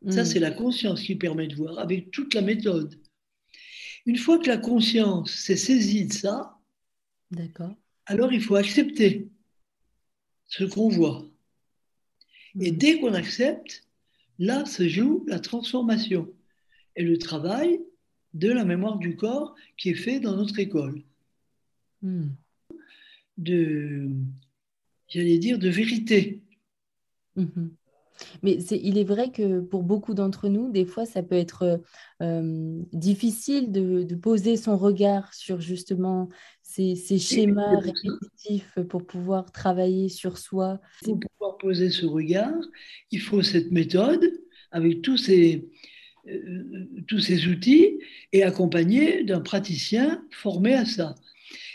Ça, 0.09 0.21
mhm. 0.21 0.25
c'est 0.25 0.39
la 0.39 0.51
conscience 0.51 1.01
qui 1.01 1.15
permet 1.15 1.47
de 1.47 1.55
voir, 1.55 1.79
avec 1.79 2.11
toute 2.11 2.35
la 2.35 2.41
méthode. 2.41 2.99
Une 4.05 4.17
fois 4.17 4.39
que 4.39 4.47
la 4.47 4.57
conscience 4.57 5.31
s'est 5.31 5.57
saisie 5.57 6.05
de 6.05 6.13
ça, 6.13 6.57
alors 8.05 8.33
il 8.33 8.41
faut 8.41 8.55
accepter 8.55 9.29
ce 10.47 10.63
qu'on 10.63 10.89
voit. 10.89 11.25
Et 12.59 12.71
hmm. 12.71 12.77
dès 12.77 12.99
qu'on 12.99 13.13
accepte, 13.13 13.87
là 14.39 14.65
se 14.65 14.87
joue 14.87 15.23
la 15.27 15.39
transformation 15.39 16.33
et 16.95 17.03
le 17.03 17.17
travail 17.17 17.79
de 18.33 18.51
la 18.51 18.65
mémoire 18.65 18.97
du 18.97 19.15
corps 19.15 19.55
qui 19.77 19.89
est 19.89 19.95
fait 19.95 20.19
dans 20.19 20.35
notre 20.35 20.59
école. 20.59 21.03
Hmm. 22.01 22.27
De, 23.37 24.09
j'allais 25.07 25.37
dire, 25.37 25.59
de 25.59 25.69
vérité. 25.69 26.41
Hmm. 27.35 27.69
Mais 28.43 28.55
il 28.55 28.97
est 28.97 29.03
vrai 29.03 29.31
que 29.31 29.61
pour 29.61 29.83
beaucoup 29.83 30.13
d'entre 30.13 30.49
nous, 30.49 30.71
des 30.71 30.85
fois, 30.85 31.05
ça 31.05 31.23
peut 31.23 31.35
être 31.35 31.81
euh, 32.21 32.81
difficile 32.91 33.71
de, 33.71 34.15
poser 34.15 34.57
son 34.57 34.77
regard 34.77 35.33
sur 35.33 35.61
justement 35.61 36.29
ces, 36.61 36.95
schémas 36.95 37.79
répétitifs 37.79 38.77
pour 38.89 39.05
pouvoir 39.05 39.51
travailler 39.51 40.09
sur 40.09 40.37
soi. 40.37 40.79
Pour 41.03 41.19
pouvoir 41.19 41.57
poser 41.57 41.89
ce 41.89 42.05
regard, 42.05 42.59
il 43.11 43.21
faut 43.21 43.41
cette 43.41 43.71
méthode 43.71 44.25
avec 44.71 45.01
tous 45.01 45.17
ces, 45.17 45.69
tous 47.07 47.19
ces 47.19 47.47
outils 47.47 47.99
et 48.33 48.43
accompagné 48.43 49.23
d'un 49.23 49.41
praticien 49.41 50.23
formé 50.31 50.73
à 50.73 50.85
ça. 50.85 51.15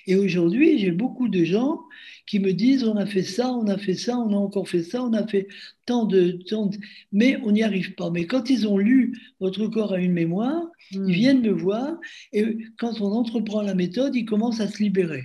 Et 0.06 0.16
aujourd'hui, 0.16 0.78
j'ai 0.78 0.90
beaucoup 0.90 1.28
de 1.28 1.44
gens 1.44 1.80
qui 2.26 2.38
me 2.38 2.52
disent 2.52 2.84
on 2.84 2.96
a 2.96 3.06
fait 3.06 3.22
ça, 3.22 3.52
on 3.52 3.66
a 3.66 3.78
fait 3.78 3.94
ça, 3.94 4.18
on 4.18 4.32
a 4.32 4.36
encore 4.36 4.68
fait 4.68 4.82
ça, 4.82 5.02
on 5.02 5.12
a 5.12 5.26
fait 5.26 5.46
tant 5.86 6.04
de 6.04 6.32
temps, 6.32 6.70
mais 7.12 7.38
on 7.44 7.52
n'y 7.52 7.62
arrive 7.62 7.94
pas. 7.94 8.10
Mais 8.10 8.26
quand 8.26 8.50
ils 8.50 8.66
ont 8.66 8.78
lu 8.78 9.18
Votre 9.40 9.66
corps 9.66 9.92
a 9.92 9.98
une 9.98 10.12
mémoire, 10.12 10.62
ils 10.90 11.00
hmm. 11.00 11.10
viennent 11.10 11.42
me 11.42 11.52
voir 11.52 11.96
et 12.32 12.56
quand 12.78 13.00
on 13.00 13.12
entreprend 13.12 13.62
la 13.62 13.74
méthode, 13.74 14.14
ils 14.14 14.24
commencent 14.24 14.60
à 14.60 14.68
se 14.68 14.82
libérer. 14.82 15.24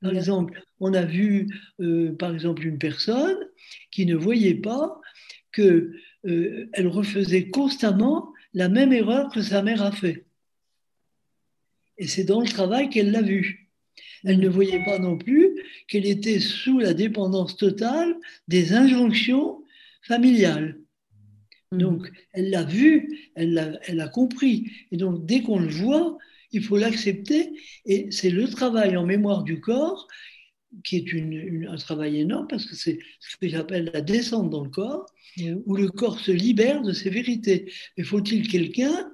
Par 0.00 0.12
exemple, 0.12 0.60
on 0.80 0.94
a 0.94 1.04
vu 1.04 1.46
euh, 1.80 2.14
par 2.16 2.34
exemple 2.34 2.66
une 2.66 2.78
personne 2.78 3.38
qui 3.90 4.04
ne 4.04 4.16
voyait 4.16 4.56
pas 4.56 5.00
que 5.52 5.92
euh, 6.26 6.68
elle 6.72 6.86
refaisait 6.86 7.48
constamment 7.48 8.32
la 8.54 8.68
même 8.68 8.92
erreur 8.92 9.30
que 9.30 9.42
sa 9.42 9.62
mère 9.62 9.82
a 9.82 9.92
fait. 9.92 10.24
Et 11.98 12.06
c'est 12.06 12.24
dans 12.24 12.40
le 12.40 12.48
travail 12.48 12.90
qu'elle 12.90 13.10
l'a 13.10 13.22
vu. 13.22 13.70
Elle 14.24 14.38
ne 14.38 14.48
voyait 14.48 14.84
pas 14.84 14.98
non 14.98 15.18
plus 15.18 15.50
qu'elle 15.88 16.06
était 16.06 16.38
sous 16.38 16.78
la 16.78 16.94
dépendance 16.94 17.56
totale 17.56 18.14
des 18.48 18.72
injonctions 18.72 19.64
familiales. 20.02 20.78
Mhm. 21.72 21.78
Donc, 21.78 22.12
elle 22.32 22.50
l'a 22.50 22.64
vu, 22.64 23.30
elle 23.34 23.54
l'a, 23.54 23.78
elle 23.86 24.00
a 24.00 24.08
compris. 24.08 24.70
Et 24.92 24.96
donc, 24.96 25.26
dès 25.26 25.42
qu'on 25.42 25.58
le 25.58 25.68
voit, 25.68 26.18
il 26.52 26.62
faut 26.62 26.76
l'accepter. 26.76 27.52
Et 27.86 28.10
c'est 28.10 28.30
le 28.30 28.48
travail 28.48 28.96
en 28.96 29.06
mémoire 29.06 29.42
du 29.42 29.60
corps 29.60 30.06
qui 30.84 30.96
est 30.96 31.68
un 31.68 31.76
travail 31.76 32.20
énorme 32.20 32.46
parce 32.48 32.66
que 32.66 32.74
c'est 32.74 32.98
ce 33.20 33.36
que 33.36 33.48
j'appelle 33.48 33.90
la 33.92 34.00
descente 34.00 34.50
dans 34.50 34.64
le 34.64 34.70
corps, 34.70 35.06
où 35.66 35.76
le 35.76 35.88
corps 35.88 36.18
se 36.18 36.32
libère 36.32 36.82
de 36.82 36.92
ses 36.92 37.10
vérités. 37.10 37.72
Mais 37.96 38.04
faut-il 38.04 38.48
quelqu'un 38.48 39.12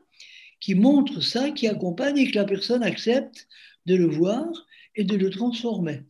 qui 0.61 0.75
montre 0.75 1.21
ça, 1.21 1.51
qui 1.51 1.69
accompagne 1.69 2.19
et 2.19 2.31
que 2.31 2.37
la 2.37 2.45
personne 2.45 2.83
accepte 2.83 3.49
de 3.87 3.95
le 3.95 4.07
voir 4.07 4.47
et 4.95 5.05
de 5.05 5.17
le 5.17 5.31
transformer? 5.31 6.03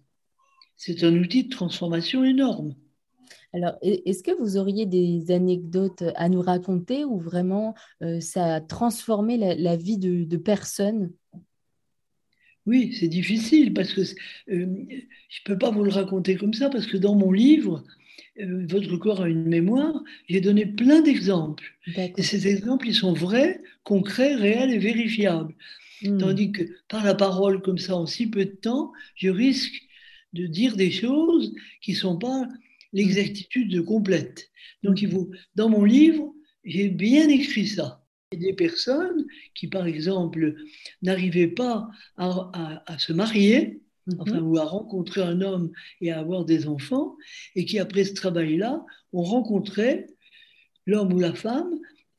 C'est 0.76 1.02
un 1.02 1.17
outil 1.17 1.45
de 1.45 1.50
transformation 1.50 2.25
énorme. 2.25 2.75
Alors, 3.55 3.76
est-ce 3.83 4.23
que 4.23 4.38
vous 4.38 4.59
auriez 4.59 4.85
des 4.85 5.31
anecdotes 5.31 6.05
à 6.17 6.28
nous 6.28 6.43
raconter 6.43 7.05
où 7.05 7.19
vraiment 7.19 7.75
euh, 8.02 8.21
ça 8.21 8.57
a 8.57 8.61
transformé 8.61 9.37
la, 9.38 9.76
vie 9.76 9.99
de, 9.99 10.37
personnes 10.37 11.11
Oui, 12.69 12.95
c'est 12.99 13.09
difficile 13.09 13.73
parce 13.73 13.95
que 13.95 14.03
euh, 14.03 14.05
je 14.49 14.55
ne 14.55 15.45
peux 15.47 15.57
pas 15.57 15.71
vous 15.71 15.85
le 15.85 15.91
raconter 15.91 16.37
comme 16.37 16.53
ça 16.53 16.69
parce 16.69 16.87
que 16.87 16.99
dans 16.99 17.15
mon 17.15 17.33
livre, 17.33 17.83
euh, 18.41 18.67
Votre 18.69 18.99
corps 18.99 19.23
a 19.23 19.29
une 19.29 19.49
mémoire, 19.49 20.05
j'ai 20.29 20.43
donné 20.43 20.67
plein 20.67 21.01
d'exemples. 21.01 21.65
Et 22.19 22.23
ces 22.23 22.47
exemples, 22.47 22.87
ils 22.89 22.95
sont 22.95 23.15
vrais, 23.15 23.63
concrets, 23.85 24.35
réels 24.35 24.71
et 24.71 24.79
vérifiables. 24.79 25.55
Hmm. 26.03 26.19
Tandis 26.19 26.53
que 26.53 26.63
par 26.89 27.05
la 27.05 27.15
parole, 27.15 27.63
comme 27.63 27.79
ça, 27.79 27.97
en 27.97 28.07
si 28.07 28.29
peu 28.29 28.45
de 28.45 28.51
temps, 28.51 28.93
je 29.15 29.31
risque 29.31 29.83
de 30.35 30.47
dire 30.47 30.77
des 30.77 30.91
choses 30.91 31.55
qui 31.81 31.93
ne 31.93 31.97
sont 31.97 32.19
pas 32.19 32.47
l'exactitude 32.93 33.83
complète. 33.85 34.51
Donc, 34.83 35.01
il 35.01 35.11
faut, 35.11 35.31
dans 35.55 35.71
mon 35.71 35.85
livre, 35.85 36.35
j'ai 36.65 36.89
bien 36.91 37.29
écrit 37.31 37.67
ça. 37.67 38.05
Des 38.33 38.53
personnes 38.53 39.27
qui, 39.55 39.69
par 39.69 39.87
exemple, 39.87 40.55
n'arrivaient 41.03 41.49
pas 41.49 41.89
à, 42.17 42.99
se 42.99 43.13
marier, 43.13 43.81
mhm. 44.07 44.17
enfin, 44.21 44.41
ou 44.41 44.59
à 44.59 44.65
rencontrer 44.65 45.23
un 45.23 45.41
homme 45.41 45.71
et 46.01 46.11
à 46.11 46.19
avoir 46.21 46.45
des 46.45 46.67
enfants, 46.67 47.17
et 47.55 47.65
qui, 47.65 47.79
après 47.79 48.05
ce 48.05 48.15
travail-là, 48.15 48.85
ont 49.13 49.23
rencontré 49.23 50.07
l'homme 50.87 51.13
ou 51.13 51.19
la 51.19 51.35
femme 51.35 51.71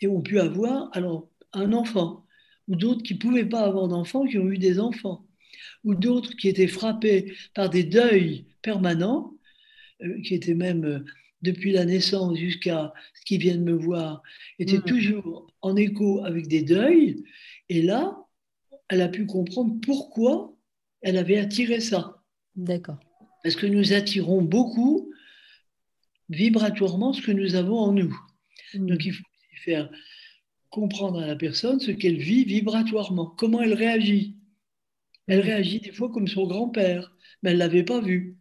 et 0.01 0.08
ont 0.08 0.22
pu 0.22 0.39
avoir 0.39 0.89
alors 0.94 1.30
un 1.54 1.74
enfant 1.74 2.25
ou 2.70 2.75
d'autres 2.75 3.04
qui 3.04 3.16
ne 3.16 3.20
pouvaient 3.20 3.50
pas 3.50 3.66
avoir 3.66 3.88
d'enfants, 3.88 4.25
qui 4.25 4.38
ont 4.38 4.50
eu 4.50 4.58
des 4.58 4.80
enfants, 4.80 5.25
ou 5.84 5.96
d'autres 5.96 6.36
qui 6.36 6.48
étaient 6.48 6.68
frappés 6.68 7.34
par 7.54 7.70
des 7.70 7.84
deuils 7.84 8.46
permanents, 8.62 9.34
euh, 10.04 10.22
qui 10.22 10.36
étaient 10.36 10.54
même 10.54 10.86
euh, 10.86 11.00
depuis 11.41 11.72
la 11.72 11.86
naissance 11.86 12.38
jusqu'à 12.38 12.93
ce 13.13 13.22
qu'ils 13.25 13.41
viennent 13.41 13.63
me 13.63 13.74
voir, 13.74 14.22
étaient 14.60 14.77
mmh. 14.77 14.84
toujours 14.84 15.48
en 15.62 15.75
écho 15.75 16.24
avec 16.24 16.48
des 16.48 16.63
deuils. 16.63 17.24
Et 17.69 17.81
là, 17.81 18.17
elle 18.89 19.01
a 19.01 19.08
pu 19.08 19.25
comprendre 19.25 19.75
pourquoi 19.81 20.55
elle 21.01 21.17
avait 21.17 21.38
attiré 21.38 21.79
ça. 21.79 22.24
D'accord. 22.55 23.00
Parce 23.43 23.55
que 23.55 23.67
nous 23.67 23.93
attirons 23.93 24.41
beaucoup 24.41 25.12
vibratoirement 26.29 27.13
ce 27.13 27.22
que 27.22 27.31
nous 27.31 27.55
avons 27.55 27.77
en 27.77 27.93
nous. 27.93 28.17
Mmh. 28.74 28.86
Donc 28.86 29.05
il 29.05 29.13
faut 29.13 29.24
faire 29.63 29.89
comprendre 30.69 31.19
à 31.19 31.27
la 31.27 31.36
personne 31.36 31.79
ce 31.79 31.91
qu'elle 31.91 32.17
vit 32.17 32.46
vibratoirement, 32.46 33.25
comment 33.25 33.62
elle 33.62 33.74
réagit. 33.74 34.38
Elle 35.27 35.41
réagit 35.41 35.79
des 35.79 35.91
fois 35.91 36.12
comme 36.12 36.27
son 36.27 36.48
grand-père, 36.48 37.15
mais 37.41 37.51
elle 37.51 37.58
ne 37.58 37.60
l'avait 37.60 37.84
pas 37.84 38.01
vu. 38.01 38.38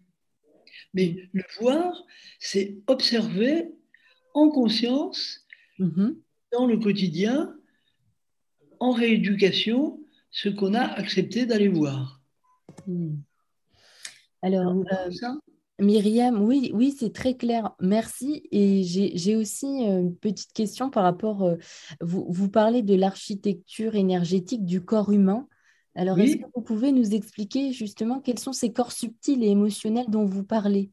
Mais 0.95 1.29
le 1.33 1.45
voir, 1.61 2.05
c'est 2.39 2.79
observer 2.87 3.71
en 4.35 4.49
conscience, 4.49 5.47
mm-hmm. 5.79 6.17
dans 6.53 6.67
le 6.67 6.79
quotidien, 6.79 7.55
en 8.81 8.93
rééducation, 8.93 10.01
ce 10.31 10.49
qu'on 10.49 10.75
a 10.75 10.83
accepté 10.83 11.47
d'aller 11.47 11.69
voir. 11.69 12.21
Mm. 12.87 13.17
Alors, 14.43 14.75
Myriam, 15.81 16.43
oui, 16.43 16.73
oui, 16.75 16.95
c'est 16.97 17.13
très 17.13 17.37
clair. 17.37 17.71
Merci. 17.81 18.43
Et 18.51 18.83
j'ai 18.83 19.37
aussi 19.37 19.67
euh, 19.67 20.01
une 20.01 20.17
petite 20.17 20.53
question 20.53 20.91
par 20.91 21.05
rapport, 21.05 21.45
euh, 21.45 21.57
vous, 22.01 22.27
vous 22.29 22.49
parlez 22.49 22.83
de 22.83 22.95
l'architecture 22.95 23.95
énergétique 23.95 24.65
du 24.65 24.85
corps 24.85 25.13
humain. 25.13 25.47
Alors, 25.99 26.19
est-ce 26.19 26.37
que 26.37 26.47
vous 26.55 26.63
pouvez 26.63 26.93
nous 26.93 27.15
expliquer 27.15 27.73
justement 27.73 28.21
quels 28.21 28.39
sont 28.39 28.53
ces 28.53 28.73
corps 28.73 28.93
subtils 28.93 29.43
et 29.43 29.49
émotionnels 29.49 30.07
dont 30.09 30.25
vous 30.25 30.45
parlez? 30.45 30.91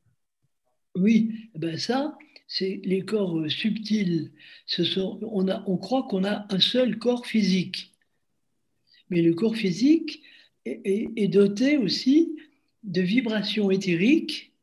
Oui, 0.95 1.49
eh 1.53 1.59
ben 1.59 1.77
ça, 1.77 2.17
c'est 2.47 2.81
les 2.83 3.05
corps 3.05 3.37
euh, 3.37 3.49
subtils. 3.49 4.31
Ce 4.65 4.83
sont, 4.83 5.19
on, 5.21 5.47
a, 5.47 5.63
on 5.67 5.77
croit 5.77 6.07
qu'on 6.09 6.23
a 6.23 6.47
un 6.49 6.59
seul 6.59 6.97
corps 6.97 7.25
physique. 7.25 7.93
Mais 9.09 9.21
le 9.21 9.35
corps 9.35 9.55
physique 9.55 10.23
est, 10.65 11.11
est 11.15 11.27
doté 11.27 11.77
aussi 11.77 12.35
de 12.83 13.01
vibrations 13.01 13.69
éthériques 13.69 14.55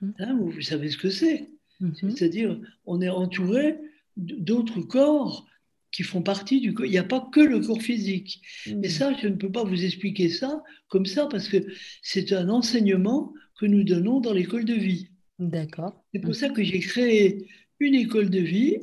Mhm. 0.00 0.14
Hein, 0.18 0.38
vous 0.40 0.60
savez 0.62 0.90
ce 0.90 0.96
que 0.96 1.10
c'est. 1.10 1.50
Mhm. 1.80 2.10
C'est-à-dire, 2.10 2.60
on 2.86 3.00
est 3.00 3.08
entouré 3.08 3.78
d'autres 4.16 4.80
corps 4.80 5.46
qui 5.94 6.02
font 6.02 6.22
partie 6.22 6.60
du 6.60 6.74
corps. 6.74 6.86
Il 6.86 6.90
n'y 6.90 6.98
a 6.98 7.04
pas 7.04 7.26
que 7.32 7.40
le 7.40 7.60
corps 7.60 7.80
physique. 7.80 8.42
Et 8.66 8.74
mhm. 8.74 8.84
ça, 8.88 9.14
je 9.22 9.28
ne 9.28 9.36
peux 9.36 9.50
pas 9.50 9.62
vous 9.62 9.84
expliquer 9.84 10.28
ça 10.28 10.62
comme 10.88 11.06
ça 11.06 11.26
parce 11.26 11.48
que 11.48 11.58
c'est 12.02 12.32
un 12.32 12.48
enseignement 12.48 13.32
que 13.58 13.66
nous 13.66 13.84
donnons 13.84 14.18
dans 14.20 14.32
l'école 14.32 14.64
de 14.64 14.74
vie. 14.74 15.10
D'accord. 15.38 16.04
C'est 16.12 16.20
pour 16.20 16.34
ça 16.34 16.48
que 16.48 16.64
j'ai 16.64 16.80
créé 16.80 17.48
une 17.78 17.94
école 17.94 18.28
de 18.28 18.40
vie, 18.40 18.78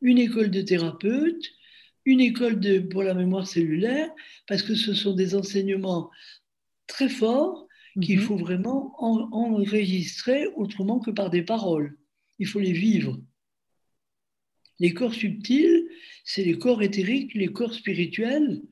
une 0.00 0.18
école 0.18 0.50
de 0.50 0.62
thérapeute, 0.62 1.44
une 2.04 2.20
école 2.20 2.58
de, 2.58 2.80
pour 2.80 3.04
la 3.04 3.14
mémoire 3.14 3.46
cellulaire, 3.46 4.10
parce 4.48 4.62
que 4.62 4.74
ce 4.74 4.94
sont 4.94 5.14
des 5.14 5.36
enseignements 5.36 6.10
très 6.88 7.08
forts 7.08 7.68
qu'il 8.02 8.18
Mhm. 8.18 8.24
faut 8.24 8.36
vraiment 8.36 8.94
en- 8.98 9.28
enregistrer 9.32 10.48
autrement 10.56 10.98
que 10.98 11.12
par 11.12 11.30
des 11.30 11.42
paroles. 11.42 11.96
Il 12.40 12.48
faut 12.48 12.58
les 12.58 12.72
vivre. 12.72 13.20
Les 14.80 14.92
corps 14.92 15.14
subtils, 15.14 15.81
c'est 16.24 16.44
les 16.44 16.58
corps 16.58 16.82
éthériques, 16.82 17.34
les 17.34 17.48
corps 17.48 17.74
spirituels, 17.74 18.62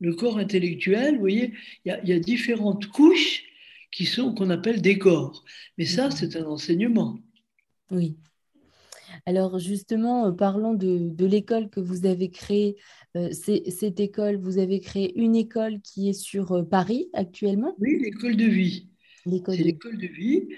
le 0.00 0.14
corps 0.14 0.38
intellectuel. 0.38 1.14
Vous 1.14 1.20
voyez, 1.20 1.52
il 1.84 1.88
y 1.88 1.92
a, 1.92 2.02
il 2.02 2.08
y 2.08 2.12
a 2.12 2.18
différentes 2.18 2.86
couches 2.88 3.44
qui 3.90 4.06
sont 4.06 4.34
qu'on 4.34 4.50
appelle 4.50 4.80
des 4.82 4.98
corps. 4.98 5.44
Mais 5.78 5.84
ça, 5.86 6.08
Mhm. 6.08 6.10
c'est 6.10 6.36
un 6.36 6.46
enseignement. 6.46 7.18
Oui. 7.90 8.16
Alors 9.26 9.58
justement, 9.58 10.26
euh, 10.28 10.32
parlons 10.32 10.74
de, 10.74 11.08
de 11.10 11.26
l'école 11.26 11.68
que 11.70 11.80
vous 11.80 12.06
avez 12.06 12.30
créée. 12.30 12.76
Euh, 13.16 13.30
cette 13.32 14.00
école, 14.00 14.36
vous 14.36 14.58
avez 14.58 14.80
créé 14.80 15.12
une 15.20 15.36
école 15.36 15.80
qui 15.82 16.08
est 16.08 16.12
sur 16.14 16.52
euh, 16.52 16.62
Paris 16.62 17.08
actuellement, 17.12 17.74
Oui, 17.78 17.98
l'école 18.02 18.36
de 18.36 18.46
vie. 18.46 18.88
l'école 19.26 19.56
C'est 19.56 19.62
de... 19.62 19.66
l'école 19.68 19.98
de 19.98 20.06
vie 20.06 20.48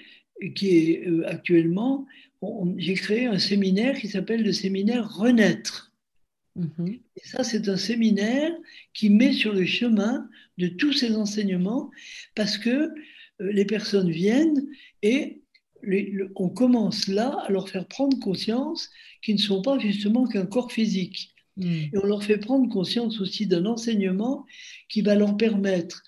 qui 0.55 0.69
est 0.77 1.07
euh, 1.07 1.27
actuellement. 1.27 2.05
J'ai 2.77 2.93
créé 2.93 3.25
un 3.25 3.39
séminaire 3.39 3.99
qui 3.99 4.07
s'appelle 4.07 4.43
le 4.43 4.53
séminaire 4.53 5.09
Renaître. 5.17 5.91
Mhm. 6.55 6.99
Et 7.17 7.27
ça, 7.27 7.43
c'est 7.43 7.67
un 7.67 7.77
séminaire 7.77 8.51
qui 8.93 9.09
met 9.09 9.33
sur 9.33 9.53
le 9.53 9.65
chemin 9.65 10.29
de 10.57 10.67
tous 10.67 10.93
ces 10.93 11.15
enseignements 11.15 11.91
parce 12.33 12.57
que 12.57 12.69
euh, 12.69 12.91
les 13.39 13.65
personnes 13.65 14.09
viennent 14.09 14.65
et 15.01 15.41
les- 15.83 16.09
le- 16.11 16.31
on 16.35 16.49
commence 16.49 17.07
là 17.07 17.37
à 17.45 17.51
leur 17.51 17.67
faire 17.67 17.87
prendre 17.87 18.17
conscience 18.19 18.89
qu'ils 19.21 19.35
ne 19.35 19.41
sont 19.41 19.61
pas 19.61 19.77
justement 19.79 20.27
qu'un 20.27 20.45
corps 20.45 20.71
physique. 20.71 21.33
Mm. 21.57 21.65
Et 21.65 21.97
on 22.01 22.05
leur 22.05 22.23
fait 22.23 22.37
prendre 22.37 22.71
conscience 22.71 23.19
aussi 23.19 23.47
d'un 23.47 23.65
enseignement 23.65 24.45
qui 24.87 25.01
va 25.01 25.15
leur 25.15 25.35
permettre 25.35 26.01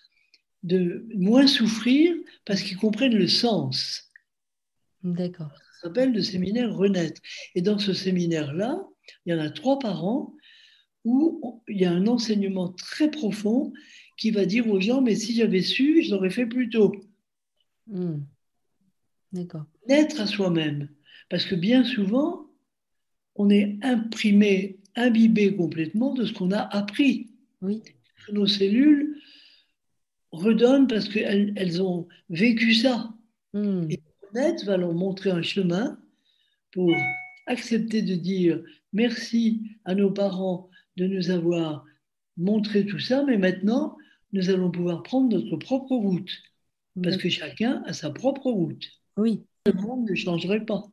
de 0.63 1.07
moins 1.15 1.47
souffrir 1.47 2.15
parce 2.45 2.61
qu'ils 2.61 2.77
comprennent 2.77 3.15
le 3.15 3.27
sens. 3.27 4.11
D'accord. 5.03 5.51
Ça 5.81 5.87
s'appelle 5.87 6.11
le 6.13 6.23
séminaire 6.23 6.73
Renaître. 6.75 7.21
Et 7.53 7.61
dans 7.61 7.77
ce 7.77 7.93
séminaire-là, 7.93 8.81
il 9.25 9.33
y 9.33 9.35
en 9.35 9.39
a 9.39 9.49
trois 9.49 9.77
par 9.79 10.03
an 10.05 10.33
où 11.07 11.61
il 11.69 11.79
y 11.79 11.85
a 11.85 11.91
un 11.91 12.05
enseignement 12.05 12.69
très 12.73 13.09
profond 13.09 13.71
qui 14.17 14.31
va 14.31 14.45
dire 14.45 14.67
aux 14.69 14.81
gens, 14.81 15.01
mais 15.01 15.15
si 15.15 15.33
j'avais 15.33 15.61
su, 15.61 16.03
je 16.03 16.11
l'aurais 16.11 16.29
fait 16.29 16.45
plus 16.45 16.69
tôt. 16.69 16.93
Mm. 17.87 18.17
D'accord. 19.31 19.65
Naître 19.87 20.19
à 20.19 20.27
soi-même. 20.27 20.89
Parce 21.29 21.45
que 21.45 21.55
bien 21.55 21.85
souvent, 21.85 22.47
on 23.35 23.49
est 23.49 23.77
imprimé, 23.83 24.79
imbibé 24.95 25.55
complètement 25.55 26.13
de 26.13 26.25
ce 26.25 26.33
qu'on 26.33 26.51
a 26.51 26.61
appris. 26.75 27.29
Oui. 27.61 27.81
Nos 28.33 28.47
cellules 28.47 29.21
redonnent 30.31 30.87
parce 30.87 31.07
qu'elles 31.07 31.53
elles 31.55 31.81
ont 31.81 32.07
vécu 32.29 32.73
ça. 32.73 33.13
Mm. 33.53 33.91
Et 33.91 34.01
Net 34.33 34.65
va 34.65 34.75
leur 34.75 34.93
montrer 34.93 35.31
un 35.31 35.41
chemin 35.41 35.97
pour 36.73 36.93
accepter 37.45 38.01
de 38.01 38.15
dire 38.15 38.61
merci 38.91 39.61
à 39.85 39.95
nos 39.95 40.11
parents 40.11 40.69
de 40.97 41.07
nous 41.07 41.29
avoir 41.29 41.85
montré 42.35 42.85
tout 42.85 42.99
ça, 42.99 43.23
mais 43.23 43.37
maintenant, 43.37 43.95
nous 44.33 44.49
allons 44.49 44.69
pouvoir 44.69 45.03
prendre 45.03 45.29
notre 45.35 45.55
propre 45.55 45.95
route, 45.95 46.31
parce 47.01 47.17
que 47.17 47.29
chacun 47.29 47.83
a 47.85 47.93
sa 47.93 48.09
propre 48.09 48.51
route. 48.51 48.85
Oui. 49.15 49.43
Le 49.65 49.73
monde 49.73 50.09
ne 50.09 50.15
changerait 50.15 50.65
pas. 50.65 50.83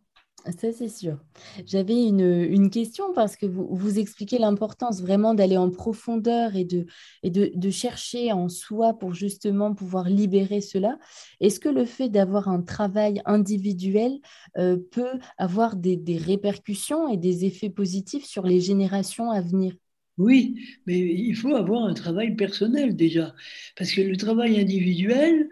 Ça, 0.59 0.73
c'est 0.73 0.91
sûr. 0.91 1.19
J'avais 1.65 2.05
une, 2.05 2.21
une 2.21 2.69
question 2.69 3.15
parce 3.15 3.35
que 3.35 3.47
vous, 3.47 3.67
vous 3.71 3.99
expliquez 3.99 4.37
l'importance 4.37 5.01
vraiment 5.01 5.33
d'aller 5.33 5.57
en 5.57 5.71
profondeur 5.71 6.55
et, 6.55 6.67
de, 6.67 6.85
et 7.23 7.31
de, 7.31 7.51
de 7.55 7.71
chercher 7.71 8.31
en 8.31 8.51
soi 8.51 8.93
pour 8.93 9.15
justement 9.15 9.75
pouvoir 9.75 10.11
libérer 10.11 10.61
cela. 10.61 10.99
Est-ce 11.41 11.61
que 11.61 11.71
le 11.71 11.87
fait 11.87 12.11
d'avoir 12.11 12.49
un 12.49 12.61
travail 12.61 13.23
individuel 13.25 14.19
euh, 14.59 14.77
peut 14.91 15.19
avoir 15.39 15.77
des, 15.77 15.97
des 15.97 16.19
répercussions 16.19 17.09
et 17.09 17.17
des 17.17 17.47
effets 17.47 17.71
positifs 17.71 18.27
sur 18.27 18.45
les 18.45 18.61
générations 18.61 19.31
à 19.31 19.41
venir? 19.41 19.75
Oui, 20.17 20.61
mais 20.87 20.99
il 20.99 21.35
faut 21.35 21.55
avoir 21.55 21.85
un 21.85 21.95
travail 21.95 22.37
personnel 22.37 22.95
déjà, 22.95 23.35
parce 23.77 23.93
que 23.93 24.01
le 24.01 24.17
travail 24.17 24.61
individuel, 24.61 25.49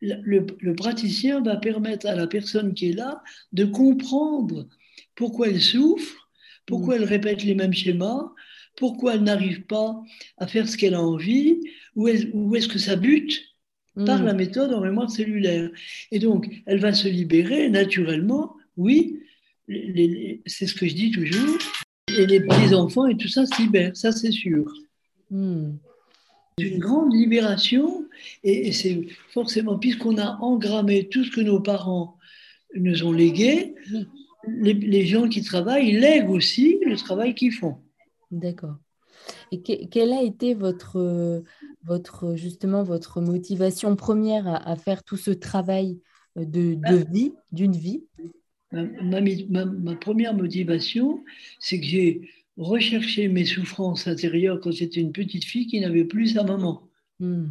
le, 0.00 0.46
le, 0.60 0.74
praticien 0.74 1.42
va 1.42 1.56
permettre 1.56 2.06
à 2.06 2.14
la 2.14 2.26
personne 2.26 2.74
qui 2.74 2.90
est 2.90 2.92
là 2.92 3.22
de 3.52 3.64
comprendre 3.64 4.68
pourquoi 5.16 5.48
elle 5.48 5.60
souffre, 5.60 6.30
pourquoi 6.66 6.94
mmh. 6.94 7.02
elle 7.02 7.08
répète 7.08 7.44
les 7.44 7.54
mêmes 7.54 7.72
schémas, 7.72 8.32
pourquoi 8.76 9.14
elle 9.14 9.22
n'arrive 9.22 9.62
pas 9.62 10.00
à 10.38 10.46
faire 10.46 10.68
ce 10.68 10.76
qu'elle 10.76 10.94
a 10.94 11.02
envie, 11.02 11.60
où 11.96 12.06
est, 12.06 12.30
où 12.32 12.54
est-ce 12.54 12.68
que 12.68 12.78
ça 12.78 12.96
bute 12.96 13.42
mmh. 13.96 14.04
par 14.04 14.22
la 14.22 14.34
méthode 14.34 14.72
en 14.72 14.80
mémoire 14.80 15.10
cellulaire. 15.10 15.70
Et 16.12 16.20
donc, 16.20 16.48
elle 16.66 16.78
va 16.78 16.92
se 16.92 17.08
libérer 17.08 17.68
naturellement, 17.70 18.56
oui, 18.76 19.20
c'est 20.46 20.66
ce 20.66 20.74
que 20.74 20.86
je 20.86 20.94
dis 20.94 21.10
toujours, 21.10 21.58
et 22.18 22.26
les 22.26 22.40
petits-enfants 22.40 23.06
et 23.06 23.16
tout 23.16 23.28
ça 23.28 23.46
se 23.46 23.60
libèrent, 23.60 23.96
ça 23.96 24.12
c'est 24.12 24.30
sûr. 24.30 24.64
Mmh. 25.30 25.72
C'est 26.58 26.66
une 26.66 26.78
grande 26.78 27.12
libération 27.12 28.06
et, 28.44 28.68
et 28.68 28.72
c'est 28.72 29.06
forcément, 29.30 29.78
puisqu'on 29.78 30.18
a 30.18 30.38
engrammé 30.40 31.08
tout 31.08 31.24
ce 31.24 31.30
que 31.30 31.40
nos 31.40 31.60
parents 31.60 32.16
nous 32.76 33.04
ont 33.04 33.12
légué, 33.12 33.74
les, 34.46 34.74
les, 34.74 35.06
gens 35.06 35.28
qui 35.28 35.42
travaillent 35.42 35.92
lèguent 35.92 36.30
aussi 36.30 36.78
le 36.84 36.96
travail 36.96 37.34
qu'ils 37.34 37.52
font. 37.52 37.78
D'accord. 38.30 38.76
Et 39.52 39.62
que, 39.62 39.86
quelle 39.86 40.12
a 40.12 40.22
été 40.22 40.54
votre, 40.54 41.42
votre, 41.84 42.36
justement, 42.36 42.82
votre 42.82 43.20
motivation 43.20 43.96
première 43.96 44.46
à, 44.46 44.56
à 44.68 44.76
faire 44.76 45.02
tout 45.02 45.16
ce 45.16 45.30
travail 45.30 46.00
de, 46.36 46.74
de 46.74 47.04
vie, 47.10 47.32
d'une 47.52 47.76
vie? 47.76 48.04
Ma, 48.74 49.20
ma, 49.20 49.64
ma, 49.64 49.94
première 49.96 50.34
motivation, 50.34 51.24
c'est 51.58 51.80
que 51.80 51.86
j'ai 51.86 52.20
recherché 52.56 53.28
mes 53.28 53.44
souffrances 53.44 54.06
intérieures 54.06 54.60
quand 54.60 54.72
j'étais 54.72 55.00
une 55.00 55.12
petite 55.12 55.44
fille 55.44 55.66
qui 55.66 55.80
n'avait 55.80 56.04
plus 56.04 56.34
sa 56.34 56.44
maman. 56.44 56.88
Mm. 57.20 57.46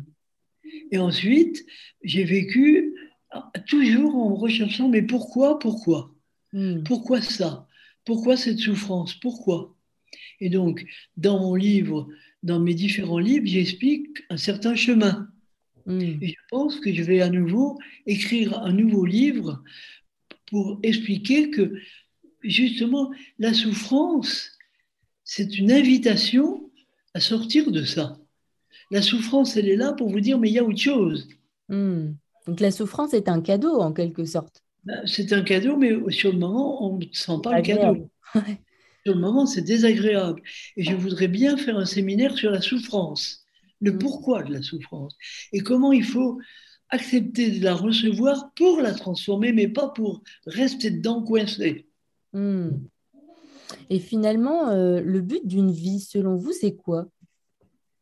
Et 0.91 0.97
ensuite, 0.97 1.65
j'ai 2.03 2.23
vécu 2.23 2.93
toujours 3.67 4.15
en 4.15 4.35
recherchant, 4.35 4.89
mais 4.89 5.01
pourquoi, 5.01 5.59
pourquoi? 5.59 6.13
Mm. 6.53 6.83
Pourquoi 6.83 7.21
ça? 7.21 7.67
Pourquoi 8.05 8.37
cette 8.37 8.59
souffrance? 8.59 9.15
Pourquoi? 9.15 9.75
Et 10.39 10.49
donc, 10.49 10.85
dans 11.17 11.39
mon 11.39 11.55
livre, 11.55 12.07
dans 12.43 12.59
mes 12.59 12.73
différents 12.73 13.19
livres, 13.19 13.47
j'explique 13.47 14.23
un 14.29 14.37
certain 14.37 14.75
chemin. 14.75 15.29
Mm. 15.85 16.01
Et 16.21 16.27
je 16.27 16.41
pense 16.49 16.79
que 16.79 16.93
je 16.93 17.03
vais 17.03 17.21
à 17.21 17.29
nouveau 17.29 17.79
écrire 18.05 18.57
un 18.59 18.73
nouveau 18.73 19.05
livre 19.05 19.63
pour 20.53 20.79
expliquer 20.83 21.49
que 21.49 21.73
justement 22.43 23.11
la 23.39 23.55
souffrance, 23.55 24.51
c'est 25.23 25.57
une 25.57 25.71
invitation 25.71 26.69
à 27.15 27.19
sortir 27.19 27.71
de 27.71 27.83
ça. 27.83 28.19
La 28.91 29.01
souffrance, 29.01 29.57
elle 29.57 29.67
est 29.67 29.75
là 29.75 29.93
pour 29.93 30.11
vous 30.11 30.19
dire, 30.19 30.37
mais 30.37 30.51
il 30.51 30.53
y 30.53 30.59
a 30.59 30.63
autre 30.63 30.77
chose. 30.77 31.27
Mmh. 31.69 32.11
Donc 32.45 32.59
la 32.59 32.69
souffrance 32.69 33.15
est 33.15 33.29
un 33.29 33.41
cadeau 33.41 33.79
en 33.79 33.93
quelque 33.93 34.25
sorte. 34.25 34.63
Ben, 34.83 35.01
c'est 35.07 35.33
un 35.33 35.41
cadeau, 35.41 35.75
mais 35.75 35.91
sur 36.11 36.31
le 36.31 36.37
moment, 36.37 36.85
on 36.85 36.99
ne 36.99 37.05
sent 37.11 37.39
pas 37.41 37.55
Agréable. 37.55 38.07
le 38.35 38.41
cadeau. 38.41 38.53
sur 39.07 39.15
le 39.15 39.21
moment, 39.21 39.47
c'est 39.47 39.63
désagréable. 39.63 40.43
Et 40.77 40.83
je 40.83 40.93
voudrais 40.93 41.29
bien 41.29 41.57
faire 41.57 41.79
un 41.79 41.87
séminaire 41.87 42.37
sur 42.37 42.51
la 42.51 42.61
souffrance, 42.61 43.43
le 43.81 43.93
Mmh. 43.93 43.97
pourquoi 43.97 44.43
de 44.43 44.53
la 44.53 44.61
souffrance, 44.61 45.15
et 45.51 45.61
comment 45.61 45.91
il 45.93 46.03
faut 46.03 46.39
accepter 46.93 47.49
de 47.59 47.63
la 47.63 47.73
recevoir 47.73 48.53
pour 48.53 48.79
la 48.79 48.93
transformer, 48.93 49.51
mais 49.51 49.67
pas 49.67 49.89
pour 49.89 50.21
rester 50.45 50.91
dedans 50.91 51.23
coincé. 51.23 51.87
Mmh. 52.33 52.69
Et 53.89 53.99
finalement, 53.99 54.69
euh, 54.69 55.01
le 55.01 55.21
but 55.21 55.45
d'une 55.45 55.71
vie, 55.71 55.99
selon 55.99 56.35
vous, 56.35 56.51
c'est 56.51 56.75
quoi? 56.75 57.09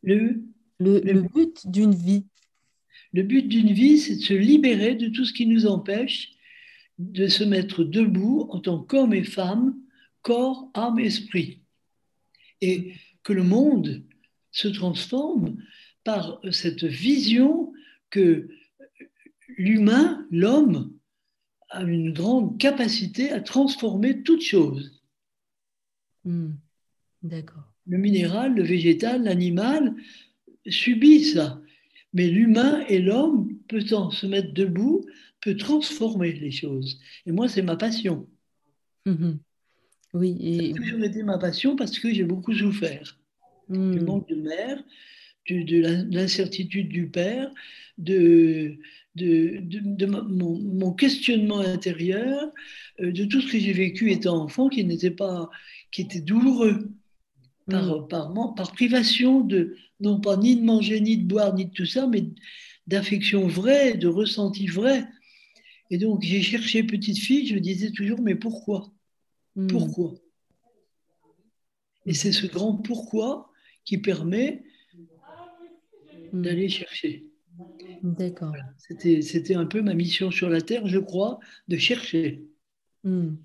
Le, 0.04 0.41
le, 0.80 0.99
le, 0.99 1.13
le 1.13 1.21
but 1.21 1.65
d'une 1.65 1.93
vie 1.93 2.25
Le 3.13 3.23
but 3.23 3.47
d'une 3.47 3.71
vie, 3.71 3.97
c'est 3.97 4.17
de 4.17 4.21
se 4.21 4.34
libérer 4.34 4.95
de 4.95 5.08
tout 5.08 5.25
ce 5.25 5.34
qui 5.34 5.45
nous 5.45 5.65
empêche 5.65 6.34
de 6.97 7.27
se 7.27 7.43
mettre 7.43 7.84
debout 7.84 8.47
en 8.49 8.60
tant 8.60 8.80
qu'homme 8.80 9.13
et 9.13 9.23
femme, 9.23 9.75
corps, 10.21 10.69
âme, 10.73 10.99
esprit. 10.99 11.62
Et 12.60 12.93
que 13.23 13.34
le 13.34 13.43
monde 13.43 14.04
se 14.51 14.67
transforme 14.67 15.56
par 16.04 16.41
cette 16.51 16.84
vision 16.84 17.71
que 18.10 18.49
l'humain, 19.58 20.26
l'homme, 20.32 20.94
a 21.70 21.84
une 21.84 22.12
grande 22.12 22.60
capacité 22.60 23.32
à 23.32 23.40
transformer 23.40 24.24
toute 24.24 24.42
chose. 24.42 25.02
Mmh. 26.26 26.52
D'accord. 27.24 27.72
Le 27.88 27.98
minéral, 27.98 28.56
le 28.56 28.64
végétal, 28.64 29.24
l'animal 29.24 29.96
subit 30.68 31.24
ça. 31.24 31.62
Mais 32.14 32.28
l'humain 32.28 32.84
et 32.90 33.00
l'homme, 33.00 33.58
peut-on 33.70 34.12
se 34.12 34.26
mettre 34.28 34.54
debout, 34.54 35.06
peut 35.40 35.56
transformer 35.56 36.34
les 36.34 36.52
choses. 36.52 37.00
Et 37.26 37.32
moi, 37.32 37.48
c'est 37.48 37.62
ma 37.62 37.78
passion. 37.78 38.28
Mmh. 39.06 39.34
Oui, 40.14 40.38
et... 40.42 40.74
Ça 40.74 40.80
a 40.80 40.84
toujours 40.84 41.04
été 41.04 41.24
ma 41.24 41.38
passion 41.38 41.76
parce 41.76 41.98
que 41.98 42.14
j'ai 42.14 42.26
beaucoup 42.26 42.54
souffert 42.54 43.18
du 43.72 44.00
hmm. 44.00 44.06
manque 44.06 44.28
de 44.28 44.36
mère, 44.36 44.84
de, 45.49 46.13
l'incertitude 46.13 46.89
du 46.89 47.08
père, 47.08 47.51
de, 47.97 48.77
de, 49.15 50.06
mon, 50.06 50.93
questionnement 50.93 51.60
intérieur, 51.60 52.51
euh, 52.99 53.12
de 53.12 53.25
tout 53.25 53.41
ce 53.41 53.51
que 53.51 53.60
j'ai 53.60 53.73
vécu 53.73 54.12
étant 54.12 54.43
enfant 54.43 54.69
qui 54.69 54.84
n'était 54.84 55.12
pas, 55.12 55.49
qui 55.91 56.01
était 56.01 56.21
douloureux. 56.21 56.89
Par, 57.69 58.01
mm. 58.01 58.08
par, 58.08 58.56
par, 58.56 58.71
privation 58.71 59.41
de, 59.41 59.75
non 59.99 60.19
pas 60.19 60.38
ni 60.38 60.56
de 60.56 60.63
manger, 60.63 60.99
ni 60.99 61.17
de 61.17 61.27
boire, 61.27 61.54
ni 61.54 61.65
de 61.65 61.71
tout 61.71 61.86
ça, 61.86 62.08
mais 62.08 62.25
d'affection 62.88 63.47
vraie, 63.47 63.95
de 63.95 64.08
ressenti 64.08 64.67
vrai. 64.67 65.06
Et 65.89 65.97
donc, 65.97 66.23
j'ai 66.23 66.41
cherché 66.41 66.84
petite 66.84 67.19
fille, 67.19 67.45
je 67.47 67.56
me 67.56 67.60
disais 67.60 67.91
toujours, 67.91 68.21
mais 68.21 68.36
pourquoi? 68.36 68.91
Mm. 69.56 69.67
Pourquoi? 69.67 70.15
Et 72.06 72.13
c'est 72.13 72.32
ce 72.32 72.47
grand 72.47 72.75
pourquoi 72.77 73.51
qui 73.86 73.97
permet. 73.97 74.63
D'aller 76.34 76.70
chercher. 76.70 77.26
D'accord. 78.04 78.56
C'était 78.78 79.56
un 79.56 79.65
peu 79.65 79.82
ma 79.82 79.94
mission 79.94 80.32
sur 80.32 80.50
la 80.50 80.62
Terre, 80.62 80.88
je 80.88 81.00
crois, 81.00 81.39
de 81.67 81.78
chercher. 81.78 82.44
Hmm. 83.04 83.36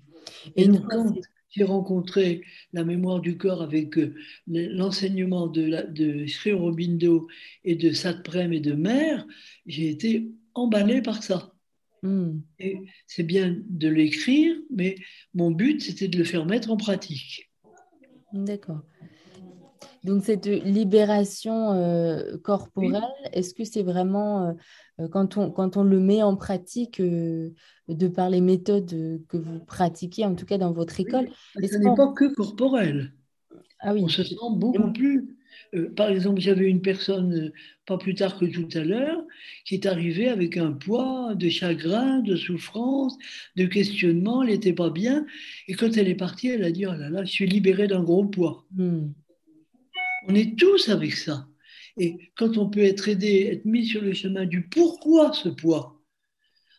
Et, 0.55 0.67
donc, 0.67 0.89
quand 0.89 1.13
j'ai 1.49 1.63
rencontré 1.63 2.43
la 2.73 2.83
mémoire 2.83 3.19
du 3.21 3.37
corps 3.37 3.61
avec 3.61 3.97
euh, 3.97 4.13
l'enseignement 4.47 5.47
de, 5.47 5.91
de 5.91 6.27
Sri 6.27 6.51
Aurobindo 6.51 7.27
et 7.63 7.75
de 7.75 7.91
Satprem 7.91 8.53
et 8.53 8.59
de 8.59 8.73
Mère, 8.73 9.25
j'ai 9.65 9.89
été 9.89 10.29
emballé 10.53 11.01
par 11.01 11.23
ça. 11.23 11.53
Hmm. 12.03 12.39
Et 12.59 12.77
c'est 13.07 13.23
bien 13.23 13.57
de 13.69 13.87
l'écrire, 13.87 14.55
mais 14.69 14.95
mon 15.33 15.51
but, 15.51 15.81
c'était 15.81 16.07
de 16.07 16.17
le 16.17 16.23
faire 16.23 16.45
mettre 16.45 16.71
en 16.71 16.77
pratique. 16.77 17.51
D'accord. 18.33 18.83
Donc 20.07 20.23
cette 20.23 20.45
libération 20.45 21.73
euh, 21.73 22.37
corporelle, 22.37 23.03
est-ce 23.33 23.53
que 23.53 23.65
c'est 23.65 23.83
vraiment, 23.83 24.47
euh, 24.47 24.53
euh, 25.01 25.07
quand, 25.09 25.35
on, 25.35 25.51
quand 25.51 25.75
on 25.75 25.83
le 25.83 25.99
met 25.99 26.23
en 26.23 26.37
pratique, 26.37 27.01
de 27.01 28.07
par 28.07 28.29
les 28.29 28.39
méthodes 28.39 28.89
que 29.27 29.35
vous 29.35 29.59
pratiquez, 29.59 30.23
en 30.23 30.33
tout 30.33 30.45
cas 30.45 30.57
dans 30.57 30.71
votre 30.71 30.97
école 31.01 31.27
Ce 31.55 31.75
n'est 31.75 31.93
pas 31.93 32.13
que 32.13 32.33
corporel. 32.33 33.11
Ah 33.81 33.93
oui. 33.93 34.01
On 34.05 34.07
se 34.07 34.23
sent 34.23 34.35
beaucoup 34.53 34.93
plus... 34.93 35.35
par 35.97 36.07
exemple, 36.07 36.39
j'avais 36.39 36.69
une 36.69 36.81
personne, 36.81 37.51
pas 37.85 37.97
plus 37.97 38.15
tard 38.15 38.39
que 38.39 38.45
tout 38.45 38.69
à 38.75 38.85
l'heure, 38.85 39.21
qui 39.65 39.75
est 39.75 39.85
arrivée 39.87 40.29
avec 40.29 40.55
un 40.55 40.71
poids 40.71 41.35
de 41.35 41.49
chagrin, 41.49 42.19
de 42.19 42.37
souffrance, 42.37 43.17
de 43.57 43.65
questionnement, 43.65 44.41
elle 44.41 44.51
n'était 44.51 44.71
pas 44.71 44.89
bien. 44.89 45.25
Et 45.67 45.73
quand 45.73 45.97
elle 45.97 46.07
est 46.07 46.15
partie, 46.15 46.47
elle 46.47 46.63
a 46.63 46.71
dit, 46.71 46.85
oh 46.85 46.93
là 46.93 47.09
là, 47.09 47.25
je 47.25 47.31
suis 47.31 47.45
libérée 47.45 47.89
d'un 47.89 48.03
gros 48.03 48.23
poids. 48.23 48.65
Hmm. 48.73 49.07
On 50.27 50.35
est 50.35 50.57
tous 50.57 50.89
avec 50.89 51.13
ça. 51.13 51.47
Et 51.97 52.31
quand 52.35 52.57
on 52.57 52.69
peut 52.69 52.83
être 52.83 53.09
aidé, 53.09 53.49
être 53.51 53.65
mis 53.65 53.85
sur 53.85 54.01
le 54.01 54.13
chemin 54.13 54.45
du 54.45 54.67
pourquoi 54.67 55.33
ce 55.33 55.49
poids, 55.49 55.99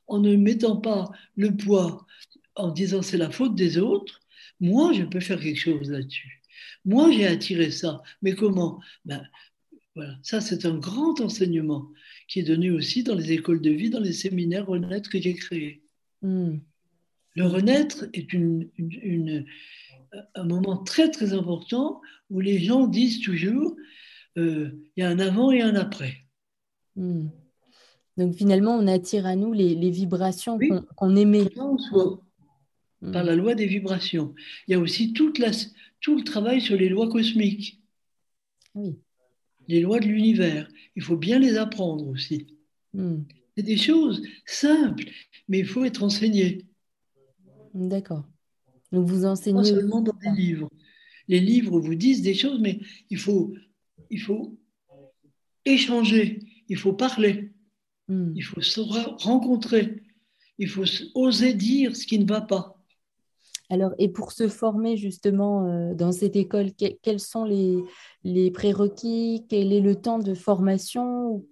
en 0.07 0.21
ne 0.21 0.37
mettant 0.37 0.77
pas 0.77 1.11
le 1.37 1.57
poids 1.57 2.07
en 2.55 2.71
disant 2.71 3.03
c'est 3.03 3.17
la 3.17 3.31
faute 3.31 3.55
des 3.55 3.79
autres, 3.79 4.21
moi 4.61 4.93
je 4.93 5.03
peux 5.03 5.21
faire 5.21 5.41
quelque 5.41 5.59
chose 5.59 5.91
là-dessus. 5.91 6.43
Moi 6.85 7.11
j'ai 7.11 7.27
attiré 7.27 7.71
ça. 7.71 8.03
Mais 8.23 8.35
comment? 8.35 8.81
Ben, 9.05 9.27
voilà. 9.95 10.17
Ça 10.23 10.41
c'est 10.41 10.65
un 10.67 10.79
grand 10.79 11.21
enseignement 11.21 11.91
qui 12.29 12.41
est 12.41 12.45
donné 12.45 12.71
aussi 12.71 13.03
dans 13.03 13.15
les 13.15 13.33
écoles 13.33 13.61
de 13.61 13.71
vie, 13.71 13.91
dans 13.91 14.01
les 14.01 14.13
séminaires 14.13 14.67
Renaître 14.67 15.11
que 15.11 15.21
j'ai 15.21 15.35
créés. 15.35 15.83
Hmm. 16.23 16.59
Le 17.39 17.47
renaître 17.47 18.07
est 18.15 18.33
une, 18.33 18.69
un 20.35 20.44
moment 20.44 20.79
très 20.79 21.11
très 21.11 21.33
important 21.33 22.01
où 22.31 22.40
les 22.40 22.59
gens 22.59 22.87
disent 22.87 23.21
toujours 23.21 23.77
euh, 24.38 24.71
il 24.97 25.03
y 25.03 25.07
a 25.07 25.09
un 25.09 25.18
avant 25.18 25.51
et 25.51 25.61
un 25.61 25.75
après. 25.75 26.25
Hmm. 26.97 27.29
Donc 28.16 28.35
finalement, 28.35 28.75
on 28.75 28.87
attire 28.87 29.27
à 29.27 29.37
nous 29.37 29.53
les, 29.53 29.90
vibrations 29.90 30.59
qu'on 30.97 31.16
émet. 31.16 31.44
Hmm. 33.01 33.12
Par 33.12 33.23
la 33.23 33.37
loi 33.37 33.55
des 33.55 33.66
vibrations. 33.66 34.35
Il 34.66 34.73
y 34.73 34.75
a 34.75 34.81
aussi 34.81 35.12
toute 35.12 35.38
la, 35.38 35.51
tout 36.01 36.16
le 36.16 36.25
travail 36.25 36.61
sur 36.61 36.77
les 36.77 36.88
lois 36.88 37.09
cosmiques. 37.09 37.81
Oui. 38.75 38.99
Les 39.68 39.81
lois 39.81 40.01
de 40.01 40.07
l'univers. 40.07 40.68
Il 40.97 41.03
faut 41.03 41.16
bien 41.16 41.38
les 41.38 41.57
apprendre 41.57 42.09
aussi. 42.09 42.59
Hmm. 42.92 43.23
C'est 43.57 43.62
des 43.62 43.77
choses 43.77 44.23
simples, 44.47 45.05
mais 45.49 45.61
il 45.61 45.66
faut 45.66 45.85
être 45.85 46.03
enseigné. 46.03 46.66
D'accord. 47.75 48.25
Donc 48.92 49.07
vous 49.07 49.24
enseignez. 49.24 49.61
Pas 49.61 49.64
seulement 49.64 50.01
dans 50.01 50.14
des 50.14 50.31
livres. 50.31 50.70
Les 51.29 51.40
livres 51.40 51.79
vous 51.79 51.94
disent 51.94 52.22
des 52.22 52.35
choses, 52.35 52.59
mais 52.61 52.81
il 53.11 53.18
faut, 53.18 53.53
il 54.11 54.20
faut 54.20 54.59
échanger, 55.64 56.40
il 56.68 56.77
faut 56.77 56.94
parler, 56.94 57.53
hmm. 58.09 58.33
il 58.35 58.42
faut 58.42 58.62
se 58.62 58.81
rencontrer, 58.81 60.03
il 60.59 60.68
faut 60.68 60.85
oser 61.14 61.53
dire 61.53 61.94
ce 61.94 62.07
qui 62.07 62.18
ne 62.18 62.27
va 62.27 62.40
pas. 62.40 62.79
Alors, 63.70 63.92
et 63.98 64.09
pour 64.09 64.33
se 64.33 64.48
former 64.48 64.96
justement 64.96 65.66
euh, 65.66 65.94
dans 65.94 66.12
cette 66.12 66.37
école, 66.37 66.70
quels 66.72 67.20
sont 67.20 67.44
les, 67.44 67.77
les 68.24 68.51
prérequis? 68.51 69.44
Quel 69.48 69.74
est 69.74 69.83
le 69.83 69.94
temps 69.94 70.18
de 70.18 70.33
formation? 70.33 71.44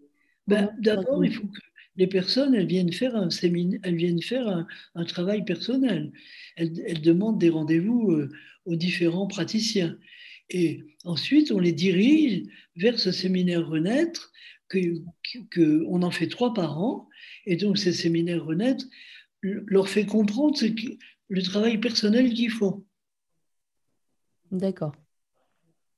Ben, 0.46 0.75
D'abord, 0.79 1.22
il 1.25 1.35
faut 1.35 1.46
que 1.46 1.61
les 1.97 2.07
personnes, 2.07 2.55
elles 2.55 2.67
viennent 2.67 2.93
faire 2.93 3.17
un 3.17 3.31
séminaire, 3.31 3.81
elles 3.83 3.97
viennent 3.97 4.23
faire 4.23 4.67
un, 4.95 5.05
travail 5.05 5.45
personnel. 5.45 6.13
Elles, 6.57 7.01
demandent 7.01 7.39
des 7.39 7.51
rendez-vous 7.51 8.13
euh, 8.13 8.31
aux 8.65 8.77
différents 8.77 9.27
praticiens. 9.27 9.99
Et 10.51 10.85
ensuite, 11.05 11.51
on 11.51 11.59
les 11.59 11.73
dirige 11.73 12.45
vers 12.77 12.99
ce 12.99 13.13
séminaire 13.13 13.67
Renaître, 13.67 14.33
que, 14.69 14.79
que, 15.51 15.85
on 15.89 16.03
en 16.03 16.11
fait 16.11 16.29
trois 16.29 16.55
par 16.55 16.81
an. 16.81 17.09
Et 17.47 17.57
donc, 17.57 17.79
ces 17.79 17.93
séminaires 17.93 18.45
Renaître 18.45 18.87
leur 19.43 19.89
fait 19.89 20.07
comprendre 20.07 20.57
ce 20.57 20.67
le 21.29 21.43
travail 21.43 21.79
personnel 21.79 22.33
qu'ils 22.33 22.51
font. 22.51 22.85
D'accord. 24.51 24.95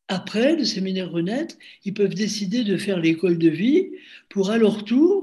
Après 0.08 0.56
le 0.56 0.64
séminaire 0.64 1.10
Renaître, 1.10 1.56
ils 1.84 1.92
peuvent 1.92 2.14
décider 2.14 2.64
de 2.64 2.78
faire 2.78 2.98
l'école 2.98 3.36
de 3.36 3.50
vie 3.50 3.90
pour 4.30 4.50
à 4.50 4.56
leur 4.56 4.84
tour 4.84 5.17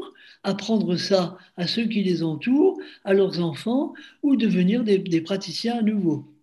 apprendre 0.46 0.96
ça 0.96 1.38
à 1.58 1.68
ceux 1.68 1.86
qui 1.86 2.04
les 2.04 2.24
entourent, 2.24 2.80
à 3.04 3.14
leurs 3.14 3.42
enfants, 3.42 3.94
ou 4.24 4.36
devenir 4.36 4.84
des, 4.84 5.22
praticiens 5.22 5.80
à 5.80 5.82
nouveau. 5.82 6.34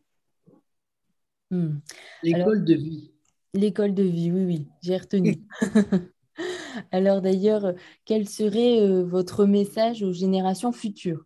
Hmm. 1.50 1.78
L'école 2.22 2.64
de 2.64 2.74
vie. 2.74 3.10
L'école 3.54 3.94
de 3.94 4.02
vie, 4.02 4.30
oui, 4.30 4.44
oui, 4.44 4.66
j'ai 4.82 4.96
retenu. 4.96 5.40
Alors 6.90 7.20
d'ailleurs, 7.20 7.74
quel 8.06 8.28
serait 8.28 8.80
euh, 8.80 9.04
votre 9.04 9.44
message 9.44 10.02
aux 10.02 10.12
générations 10.12 10.72
futures? 10.72 11.24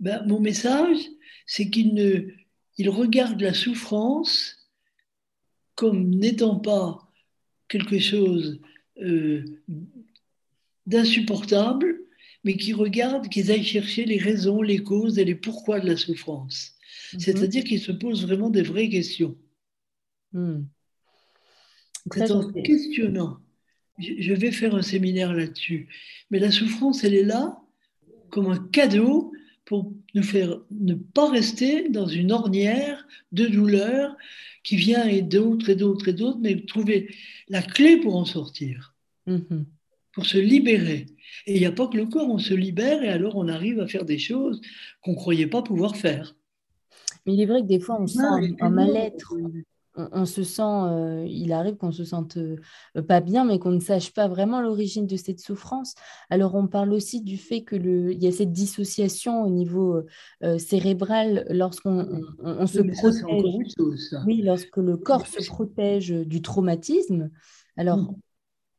Ben, 0.00 0.24
Mon 0.26 0.40
message, 0.40 0.98
c'est 1.46 1.70
qu'ils 1.70 2.34
il 2.78 2.90
regardent 2.90 3.40
la 3.40 3.54
souffrance 3.54 4.68
comme 5.74 6.10
n'étant 6.10 6.56
pas 6.56 7.08
quelque 7.68 7.98
chose 7.98 8.60
euh, 8.98 9.44
d'insupportable, 10.86 12.00
mais 12.44 12.56
qui 12.56 12.72
regardent, 12.72 13.28
qu'ils 13.28 13.50
aillent 13.50 13.64
chercher 13.64 14.04
les 14.04 14.18
raisons, 14.18 14.62
les 14.62 14.78
causes 14.78 15.18
et 15.18 15.24
les 15.24 15.34
pourquoi 15.34 15.80
de 15.80 15.86
la 15.86 15.96
souffrance. 15.96 16.74
Mhm. 17.12 17.20
C'est-à-dire 17.20 17.64
qu'ils 17.64 17.80
se 17.80 17.92
posent 17.92 18.24
vraiment 18.24 18.50
des 18.50 18.62
vraies 18.62 18.88
questions. 18.88 19.36
Hmm. 20.32 20.62
C'est 22.12 22.30
en 22.30 22.52
questionnant. 22.52 23.38
Je 23.98 24.32
vais 24.32 24.52
faire 24.52 24.74
un 24.76 24.82
séminaire 24.82 25.32
là-dessus. 25.32 25.88
Mais 26.30 26.38
la 26.38 26.52
souffrance, 26.52 27.02
elle 27.02 27.14
est 27.14 27.24
là 27.24 27.60
comme 28.30 28.46
un 28.46 28.58
cadeau 28.58 29.32
pour 29.64 29.92
nous 30.14 30.22
faire 30.22 30.60
ne 30.70 30.94
pas 30.94 31.28
rester 31.30 31.88
dans 31.88 32.06
une 32.06 32.30
ornière 32.30 33.08
de 33.32 33.46
douleur 33.46 34.16
qui 34.62 34.76
vient 34.76 35.06
et 35.06 35.22
d'autres 35.22 35.70
et 35.70 35.74
d'autres 35.74 36.08
et 36.08 36.12
d'autres, 36.12 36.38
mais 36.40 36.64
trouver 36.64 37.12
la 37.48 37.62
clé 37.62 37.96
pour 37.96 38.14
en 38.14 38.24
sortir. 38.24 38.94
Mhm 39.26 39.66
pour 40.16 40.24
se 40.24 40.38
libérer. 40.38 41.06
Et 41.46 41.56
il 41.56 41.60
n'y 41.60 41.66
a 41.66 41.72
pas 41.72 41.86
que 41.86 41.96
le 41.98 42.06
corps, 42.06 42.30
on 42.30 42.38
se 42.38 42.54
libère 42.54 43.02
et 43.02 43.10
alors 43.10 43.36
on 43.36 43.48
arrive 43.48 43.80
à 43.80 43.86
faire 43.86 44.06
des 44.06 44.18
choses 44.18 44.62
qu'on 45.02 45.10
ne 45.10 45.16
croyait 45.16 45.46
pas 45.46 45.62
pouvoir 45.62 45.94
faire. 45.94 46.34
Mais 47.26 47.34
il 47.34 47.40
est 47.42 47.46
vrai 47.46 47.60
que 47.60 47.66
des 47.66 47.80
fois, 47.80 48.00
on 48.00 48.06
sent 48.06 48.22
un, 48.60 48.70
mal-être. 48.70 49.34
On, 49.94 50.24
se 50.24 50.42
sent, 50.42 50.62
euh, 50.62 51.26
il 51.28 51.52
arrive 51.52 51.76
qu'on 51.76 51.92
se 51.92 52.04
sente 52.04 52.36
euh, 52.38 52.56
pas 53.06 53.20
bien, 53.20 53.44
mais 53.44 53.58
qu'on 53.58 53.70
ne 53.70 53.80
sache 53.80 54.12
pas 54.12 54.26
vraiment 54.28 54.60
l'origine 54.60 55.06
de 55.06 55.16
cette 55.16 55.40
souffrance. 55.40 55.94
Alors, 56.30 56.54
on 56.54 56.66
parle 56.66 56.92
aussi 56.92 57.22
du 57.22 57.36
fait 57.36 57.62
que 57.62 57.76
le, 57.76 58.12
il 58.12 58.22
y 58.22 58.26
a 58.26 58.32
cette 58.32 58.52
dissociation 58.52 59.42
au 59.42 59.50
niveau 59.50 60.02
euh, 60.42 60.58
cérébral 60.58 61.46
lorsqu'on 61.50 62.22
on, 62.40 62.66
se 62.66 62.80
protège. 62.80 63.74
Oui, 64.26 64.42
lorsque 64.42 64.76
le 64.78 64.96
corps 64.96 65.26
se 65.26 65.44
protège 65.46 66.10
du 66.10 66.40
traumatisme. 66.40 67.30
Alors, 67.76 68.14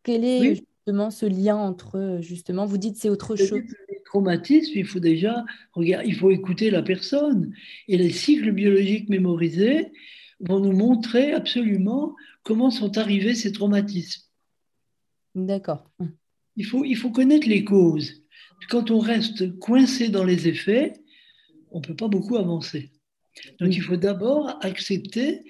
quel 0.04 0.24
est 0.24 0.64
ce 1.10 1.26
lien 1.26 1.58
entre, 1.58 2.20
justement, 2.22 2.66
vous 2.66 2.78
dites 2.78 2.98
c'est 2.98 3.10
autre 3.10 3.36
chose 3.36 3.62
traumatisme, 4.08 4.72
il 4.76 4.86
faut 4.86 5.00
déjà 5.00 5.46
regarder, 5.74 6.08
il 6.08 6.16
faut 6.16 6.32
écouter 6.32 6.70
la 6.70 6.82
personne. 6.82 7.54
Et 7.88 7.98
les 7.98 8.12
cycles 8.12 8.52
biologiques 8.52 9.10
mémorisés 9.10 9.92
vont 10.40 10.60
nous 10.60 10.72
montrer 10.72 11.34
absolument 11.34 12.16
comment 12.44 12.72
sont 12.72 12.98
arrivés 12.98 13.36
ces 13.36 13.52
traumatismes. 13.52 14.24
D'accord. 15.36 15.92
Il 16.56 16.66
faut, 16.66 16.86
il 16.86 16.96
faut 16.96 17.12
connaître 17.12 17.48
les 17.48 17.64
causes. 17.64 18.24
Quand 18.70 18.90
on 18.90 19.00
reste 19.00 19.60
coincé 19.60 20.10
dans 20.10 20.24
les 20.24 20.48
effets, 20.48 20.94
on 21.72 21.82
peut 21.82 21.96
pas 21.96 22.08
beaucoup 22.08 22.38
avancer. 22.38 22.92
Donc 23.60 23.76
il 23.76 23.82
faut 23.82 23.98
d'abord 23.98 24.58
accepter 24.62 25.44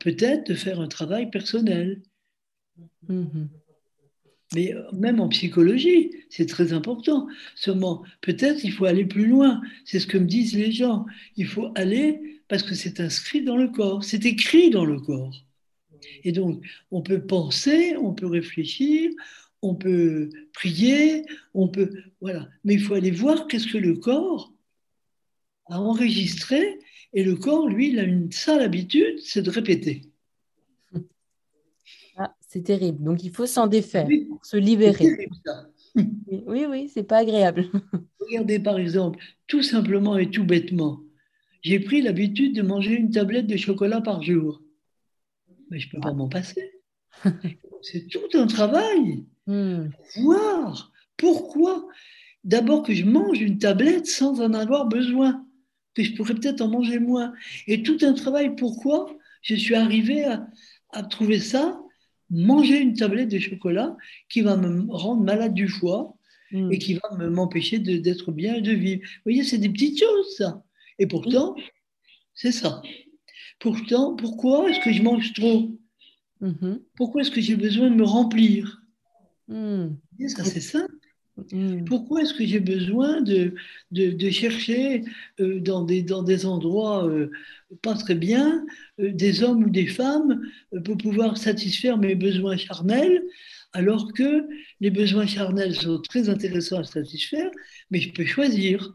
peut-être 0.00 0.46
de 0.48 0.54
faire 0.54 0.80
un 0.80 0.88
travail 0.88 1.30
personnel. 1.30 2.02
Mhm. 3.08 3.48
Mais 4.54 4.74
euh, 4.74 4.82
même 4.92 5.20
en 5.20 5.28
psychologie, 5.28 6.10
c'est 6.28 6.46
très 6.46 6.72
important. 6.72 7.26
Seulement, 7.54 8.02
peut-être 8.20 8.64
il 8.64 8.72
faut 8.72 8.84
aller 8.84 9.04
plus 9.04 9.26
loin. 9.26 9.60
C'est 9.84 9.98
ce 9.98 10.06
que 10.06 10.18
me 10.18 10.26
disent 10.26 10.54
les 10.54 10.72
gens. 10.72 11.06
Il 11.36 11.46
faut 11.46 11.70
aller 11.74 12.42
parce 12.48 12.62
que 12.62 12.74
c'est 12.74 13.00
inscrit 13.00 13.42
dans 13.42 13.56
le 13.56 13.68
corps, 13.68 14.04
c'est 14.04 14.26
écrit 14.26 14.70
dans 14.70 14.84
le 14.84 15.00
corps. 15.00 15.34
Et 16.24 16.32
donc, 16.32 16.62
on 16.90 17.00
peut 17.02 17.24
penser, 17.24 17.96
on 17.96 18.12
peut 18.12 18.26
réfléchir, 18.26 19.10
on 19.62 19.74
peut 19.74 20.28
prier, 20.52 21.24
on 21.54 21.68
peut. 21.68 21.90
Voilà. 22.20 22.48
Mais 22.64 22.74
il 22.74 22.80
faut 22.82 22.94
aller 22.94 23.10
voir 23.10 23.46
qu'est-ce 23.46 23.68
que 23.68 23.78
le 23.78 23.94
corps 23.96 24.52
a 25.66 25.80
enregistré. 25.80 26.78
Et 27.14 27.24
le 27.24 27.36
corps, 27.36 27.68
lui, 27.68 27.90
il 27.90 27.98
a 27.98 28.04
une 28.04 28.32
sale 28.32 28.62
habitude, 28.62 29.18
c'est 29.20 29.42
de 29.42 29.50
répéter. 29.50 30.02
C'est 32.52 32.64
terrible. 32.64 33.02
Donc, 33.02 33.24
il 33.24 33.30
faut 33.30 33.46
s'en 33.46 33.66
défaire, 33.66 34.06
se 34.42 34.58
libérer. 34.58 35.26
Oui, 36.46 36.66
oui, 36.68 36.90
c'est 36.92 37.02
pas 37.02 37.18
agréable. 37.18 37.64
Regardez, 38.20 38.58
par 38.58 38.78
exemple, 38.78 39.18
tout 39.46 39.62
simplement 39.62 40.18
et 40.18 40.30
tout 40.30 40.44
bêtement, 40.44 41.00
j'ai 41.62 41.80
pris 41.80 42.02
l'habitude 42.02 42.54
de 42.54 42.60
manger 42.60 42.92
une 42.92 43.10
tablette 43.10 43.46
de 43.46 43.56
chocolat 43.56 44.02
par 44.02 44.22
jour. 44.22 44.60
Mais 45.70 45.78
je 45.80 45.86
ne 45.86 45.92
peux 45.92 46.00
pas 46.00 46.12
m'en 46.12 46.28
passer. 46.28 46.72
C'est 47.82 48.06
tout 48.08 48.28
un 48.34 48.46
travail. 48.46 49.24
Hmm. 49.46 49.88
Voir 50.16 50.92
pourquoi. 51.16 51.88
D'abord 52.44 52.82
que 52.82 52.92
je 52.92 53.06
mange 53.06 53.40
une 53.40 53.56
tablette 53.56 54.06
sans 54.06 54.42
en 54.42 54.52
avoir 54.52 54.88
besoin, 54.88 55.46
que 55.94 56.02
je 56.02 56.14
pourrais 56.14 56.34
peut-être 56.34 56.60
en 56.60 56.68
manger 56.68 56.98
moins. 56.98 57.32
Et 57.66 57.82
tout 57.82 57.96
un 58.02 58.12
travail 58.12 58.56
pourquoi 58.56 59.16
je 59.40 59.54
suis 59.54 59.74
arrivé 59.74 60.24
à, 60.24 61.02
trouver 61.04 61.40
ça, 61.40 61.80
manger 62.32 62.80
une 62.80 62.94
tablette 62.94 63.28
de 63.28 63.38
chocolat 63.38 63.96
qui 64.28 64.40
va 64.40 64.56
me 64.56 64.86
rendre 64.90 65.22
malade 65.22 65.54
du 65.54 65.68
foie 65.68 66.16
hmm. 66.50 66.72
et 66.72 66.78
qui 66.78 66.94
va 66.94 67.28
m'empêcher 67.28 67.78
d'être 67.78 68.32
bien 68.32 68.54
et 68.54 68.62
de 68.62 68.72
vivre. 68.72 69.02
Vous 69.02 69.22
voyez, 69.26 69.44
c'est 69.44 69.58
des 69.58 69.68
petites 69.68 70.00
choses, 70.00 70.36
ça. 70.36 70.64
Et 70.98 71.06
pourtant, 71.06 71.54
c'est 72.34 72.52
ça. 72.52 72.82
Pourtant, 73.60 74.16
pourquoi 74.16 74.70
est-ce 74.70 74.80
que 74.80 74.92
je 74.92 75.02
mange 75.02 75.32
trop? 75.34 75.70
Mm-hmm. 76.40 76.82
Pourquoi 76.96 77.22
est-ce 77.22 77.30
que 77.30 77.40
j'ai 77.40 77.56
besoin 77.56 77.90
de 77.90 77.94
me 77.94 78.04
remplir? 78.04 78.82
Mm. 79.48 79.90
Ça, 80.26 80.44
c'est 80.44 80.60
simple. 80.60 80.91
Mm. 81.50 81.84
Pourquoi 81.84 82.22
est-ce 82.22 82.34
que 82.34 82.46
j'ai 82.46 82.60
besoin 82.60 83.20
de, 83.22 83.54
de, 83.90 84.30
chercher 84.30 85.02
euh, 85.40 85.60
dans, 85.60 85.84
des, 85.84 86.02
dans 86.02 86.22
des 86.22 86.46
endroits 86.46 87.06
euh, 87.08 87.30
pas 87.82 87.94
très 87.94 88.14
bien 88.14 88.64
euh, 89.00 89.12
des 89.12 89.42
hommes 89.42 89.64
ou 89.64 89.70
des 89.70 89.86
femmes 89.86 90.40
pour 90.84 90.96
pouvoir 90.96 91.38
satisfaire 91.38 91.98
mes 91.98 92.14
besoins 92.14 92.56
charnels 92.56 93.22
alors 93.72 94.12
que 94.12 94.46
les 94.80 94.90
besoins 94.90 95.26
charnels 95.26 95.74
sont 95.74 96.00
très 96.02 96.28
intéressants 96.28 96.80
à 96.80 96.84
satisfaire, 96.84 97.50
mais 97.90 98.00
je 98.00 98.12
peux 98.12 98.26
choisir 98.26 98.94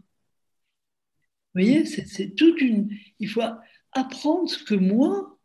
voyez, 1.57 1.85
c'est 1.85 2.35
toute 2.35 2.61
une. 2.61 2.89
Il 3.19 3.29
faut 3.29 3.41
apprendre 3.93 4.49
ce 4.49 4.63
que 4.63 4.75
moi, 4.75 5.37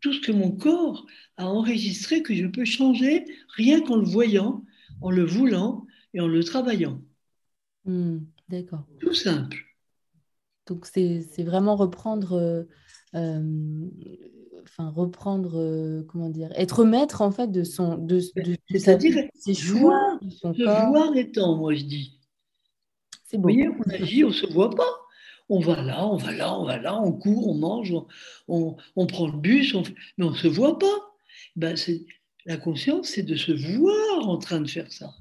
tout 0.00 0.12
ce 0.12 0.20
que 0.20 0.32
mon 0.32 0.52
corps 0.52 1.06
a 1.36 1.46
enregistré, 1.46 2.22
que 2.22 2.34
je 2.34 2.46
peux 2.46 2.64
changer 2.64 3.24
rien 3.56 3.80
qu'en 3.80 3.96
le 3.96 4.04
voyant, 4.04 4.64
en 5.00 5.10
le 5.10 5.24
voulant 5.24 5.86
et 6.14 6.20
en 6.20 6.26
le 6.26 6.42
travaillant. 6.42 7.02
Hmm, 7.84 8.20
d'accord. 8.48 8.86
Tout 9.00 9.12
simple. 9.12 9.58
Donc 10.66 10.86
c'est 10.86 11.42
vraiment 11.44 11.76
reprendre. 11.76 12.32
Euh, 12.32 12.62
euh, 13.14 13.90
enfin 14.62 14.88
reprendre 14.88 15.60
euh, 15.60 16.02
comment 16.08 16.30
dire 16.30 16.50
être 16.56 16.84
maître 16.84 17.20
en 17.20 17.30
fait 17.30 17.48
de 17.48 17.62
son 17.62 17.98
de, 17.98 18.18
c'est-à-dire 18.70 19.28
ses 19.34 19.54
choix 19.54 20.18
de 20.22 20.30
son 20.30 20.54
corps. 20.54 20.88
voir 20.88 21.14
étant 21.14 21.56
moi 21.56 21.74
je 21.74 21.84
dis 21.84 22.18
c'est 23.24 23.36
bon. 23.36 23.48
vous 23.48 23.54
voyez 23.54 23.68
on 23.68 23.90
agit 23.90 24.24
on 24.24 24.32
se 24.32 24.46
voit 24.52 24.70
pas 24.70 25.04
on 25.48 25.60
va 25.60 25.82
là, 25.82 26.06
on 26.06 26.16
va 26.16 26.32
là, 26.32 26.58
on 26.58 26.64
va 26.64 26.78
là, 26.78 26.98
on 26.98 27.12
court, 27.12 27.48
on 27.48 27.54
mange, 27.54 27.94
on, 28.48 29.06
prend 29.06 29.26
le 29.26 29.38
bus, 29.38 29.74
mais 30.16 30.24
on 30.24 30.30
ne 30.30 30.36
se 30.36 30.48
voit 30.48 30.78
pas. 30.78 31.14
Ben, 31.56 31.76
la 32.46 32.56
conscience, 32.56 33.08
c'est 33.08 33.22
de 33.22 33.36
se 33.36 33.52
voir 33.52 34.28
en 34.28 34.38
train 34.38 34.60
de 34.60 34.68
faire 34.68 34.90
ça. 34.90 35.12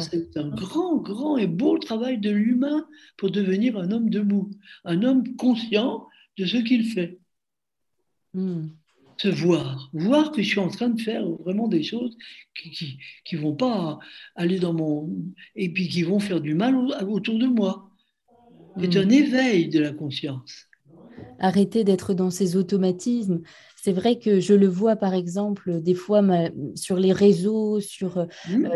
C'est 0.00 0.36
un 0.36 0.48
grand, 0.48 0.96
grand 0.98 1.36
et 1.36 1.48
beau 1.48 1.78
travail 1.78 2.18
de 2.18 2.30
l'humain 2.30 2.86
pour 3.16 3.30
devenir 3.30 3.76
un 3.76 3.90
homme 3.90 4.08
debout, 4.08 4.50
un 4.84 5.02
homme 5.02 5.36
conscient 5.36 6.06
de 6.36 6.46
ce 6.46 6.58
qu'il 6.58 6.84
fait. 6.84 7.18
Hmm. 8.34 8.68
Se 9.16 9.28
voir, 9.28 9.90
voir 9.92 10.30
que 10.30 10.42
je 10.42 10.48
suis 10.48 10.60
en 10.60 10.68
train 10.68 10.90
de 10.90 11.00
faire 11.00 11.28
vraiment 11.28 11.66
des 11.66 11.82
choses 11.82 12.16
qui 12.54 13.00
ne 13.32 13.38
vont 13.38 13.56
pas 13.56 13.98
aller 14.36 14.60
dans 14.60 14.72
mon. 14.72 15.12
et 15.56 15.72
puis 15.72 15.88
qui 15.88 16.04
vont 16.04 16.20
faire 16.20 16.40
du 16.40 16.54
mal 16.54 16.76
autour 17.08 17.38
de 17.38 17.46
moi. 17.46 17.90
C'est 18.80 18.96
un 18.96 19.08
éveil 19.08 19.68
de 19.68 19.80
la 19.80 19.92
conscience. 19.92 20.67
Arrêter 21.38 21.84
d'être 21.84 22.14
dans 22.14 22.30
ces 22.30 22.56
automatismes. 22.56 23.40
C'est 23.76 23.92
vrai 23.92 24.18
que 24.18 24.40
je 24.40 24.54
le 24.54 24.66
vois, 24.66 24.96
par 24.96 25.14
exemple, 25.14 25.80
des 25.80 25.94
fois 25.94 26.20
sur 26.74 26.96
les 26.96 27.12
réseaux, 27.12 27.80
sur 27.80 28.18
euh, 28.18 28.26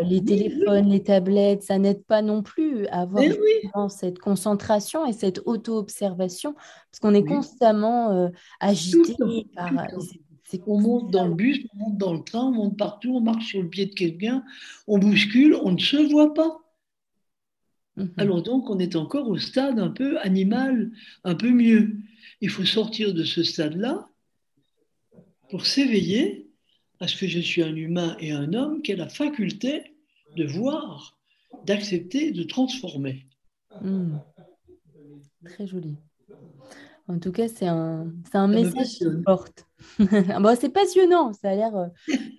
les 0.09 0.23
téléphones, 0.23 0.89
les 0.89 1.03
tablettes, 1.03 1.63
ça 1.63 1.77
n'aide 1.77 2.03
pas 2.05 2.21
non 2.21 2.41
plus 2.41 2.87
à 2.87 3.01
avoir 3.01 3.91
cette 3.91 4.19
concentration 4.19 5.05
et 5.05 5.13
cette 5.13 5.41
auto-observation, 5.45 6.53
parce 6.53 6.99
qu'on 7.01 7.13
est 7.13 7.25
constamment 7.25 8.11
euh, 8.11 8.29
agité 8.59 9.47
par... 9.55 9.71
On 10.67 10.79
monte 10.79 11.11
dans 11.11 11.27
le 11.27 11.33
bus, 11.33 11.65
on 11.73 11.77
monte 11.89 11.97
dans 11.97 12.13
le 12.13 12.23
train, 12.23 12.43
on 12.43 12.51
monte 12.51 12.77
partout, 12.77 13.15
on 13.15 13.21
marche 13.21 13.47
sur 13.47 13.61
le 13.61 13.69
pied 13.69 13.87
de 13.87 13.93
quelqu'un, 13.93 14.43
on 14.87 14.99
bouscule, 14.99 15.55
on 15.63 15.71
ne 15.71 15.79
se 15.79 15.97
voit 16.11 16.33
pas. 16.33 16.59
Mhm. 17.97 18.13
Alors 18.17 18.41
donc, 18.41 18.69
on 18.69 18.79
est 18.79 18.95
encore 18.95 19.27
au 19.29 19.37
stade 19.37 19.79
un 19.79 19.89
peu 19.89 20.19
animal, 20.19 20.91
un 21.23 21.35
peu 21.35 21.49
mieux. 21.49 21.97
Il 22.43 22.49
faut 22.49 22.65
sortir 22.65 23.13
de 23.13 23.23
ce 23.23 23.41
stade-là 23.41 24.09
pour 25.49 25.65
s'éveiller 25.65 26.51
à 26.99 27.07
ce 27.07 27.15
que 27.15 27.25
je 27.25 27.39
suis 27.39 27.63
un 27.63 27.73
humain 27.73 28.17
et 28.19 28.33
un 28.33 28.53
homme 28.53 28.81
qui 28.81 28.91
a 28.91 28.97
la 28.97 29.07
faculté 29.07 29.95
de 30.35 30.43
voir, 30.43 31.17
d'accepter, 31.63 32.31
de 32.31 32.43
transformer. 32.43 33.25
Hmm. 33.79 34.17
Très 35.45 35.67
joli. 35.67 35.95
En 37.07 37.17
tout 37.17 37.31
cas, 37.31 37.47
c'est 37.47 37.67
un, 37.67 38.11
un 38.33 38.47
message 38.49 38.97
qui 38.97 39.05
porte. 39.23 39.65
bon, 39.99 40.57
c'est 40.59 40.73
passionnant, 40.73 41.31
ça 41.31 41.51
a 41.51 41.55
l'air 41.55 41.73
euh, 41.77 41.87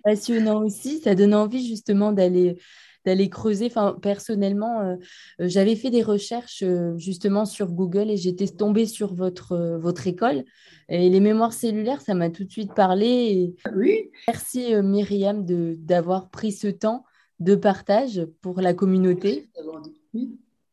passionnant 0.03 0.63
aussi. 0.63 1.01
Ça 1.01 1.15
donne 1.15 1.33
envie 1.33 1.67
justement 1.67 2.13
d'aller 2.13 2.59
d'aller 3.05 3.29
creuser. 3.29 3.67
Enfin, 3.67 3.97
personnellement, 4.01 4.81
euh, 4.81 4.97
euh, 5.41 5.49
j'avais 5.49 5.77
fait 5.77 5.91
des 5.91 6.03
recherches 6.03 6.63
euh, 6.63 6.97
justement 6.97 7.45
sur 7.45 7.73
Google 7.73 8.11
et 8.11 8.17
j'étais 8.17 8.47
tombée 8.47 8.87
sur 8.87 9.15
votre, 9.15 9.79
votre 9.81 10.07
école. 10.07 10.45
Et 10.89 11.09
les 11.09 11.21
mémoires 11.21 11.53
cellulaires, 11.53 12.01
ça 12.01 12.15
m'a 12.15 12.31
tout 12.31 12.45
de 12.45 12.51
suite 12.51 12.75
parlé. 12.75 13.55
Oui. 13.75 14.11
Merci 14.29 14.75
Myriam 14.83 15.45
d'avoir 15.47 16.31
pris 16.31 16.53
ce 16.53 16.69
temps 16.69 17.05
de 17.41 17.55
partage 17.55 18.27
pour 18.43 18.61
la 18.61 18.75
communauté. 18.75 19.49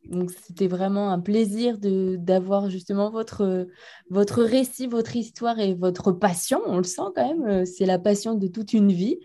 Donc 0.05 0.31
c'était 0.31 0.67
vraiment 0.67 1.11
un 1.11 1.19
plaisir 1.19 1.77
d'avoir 1.79 2.69
justement 2.69 3.09
votre, 3.09 3.67
votre 4.09 4.43
récit, 4.43 4.87
votre 4.87 5.15
histoire 5.15 5.59
et 5.59 5.75
votre 5.75 6.11
passion. 6.11 6.59
On 6.65 6.77
le 6.77 6.83
sent 6.83 7.01
quand 7.15 7.35
même, 7.35 7.65
c'est 7.65 7.85
la 7.85 7.99
passion 7.99 8.35
de 8.35 8.47
toute 8.47 8.73
une 8.73 8.91
vie. 8.91 9.19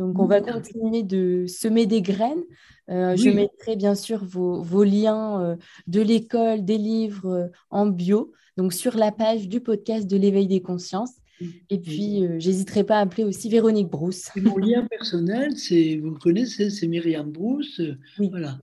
Donc, 0.00 0.18
on 0.18 0.24
va 0.24 0.40
continuer 0.40 1.02
de 1.02 1.44
semer 1.46 1.84
des 1.84 2.00
graines. 2.00 2.42
Euh, 2.88 3.14
je 3.16 3.28
mettrai 3.28 3.76
bien 3.76 3.94
sûr 3.94 4.24
vos, 4.24 4.82
liens 4.82 5.42
euh, 5.42 5.56
de 5.88 6.00
l'école, 6.00 6.64
des 6.64 6.78
livres 6.78 7.28
euh, 7.28 7.48
en 7.68 7.84
bio, 7.84 8.32
donc 8.56 8.72
sur 8.72 8.96
la 8.96 9.12
page 9.12 9.46
du 9.46 9.60
podcast 9.60 10.10
de 10.10 10.16
l'éveil 10.16 10.46
des 10.46 10.62
consciences. 10.62 11.12
Et 11.68 11.78
puis, 11.78 12.26
j'hésiterai 12.38 12.82
pas 12.82 12.96
à 12.96 13.00
appeler 13.00 13.24
aussi 13.24 13.50
Véronique 13.50 13.90
Brousse. 13.90 14.30
mon 14.36 14.56
lien 14.56 14.86
personnel, 14.86 15.54
c'est, 15.58 15.98
vous 15.98 16.12
le 16.12 16.18
connaissez, 16.18 16.70
c'est 16.70 16.86
Myriam 16.86 17.30
Brousse. 17.30 17.82
Voilà. 18.16 18.58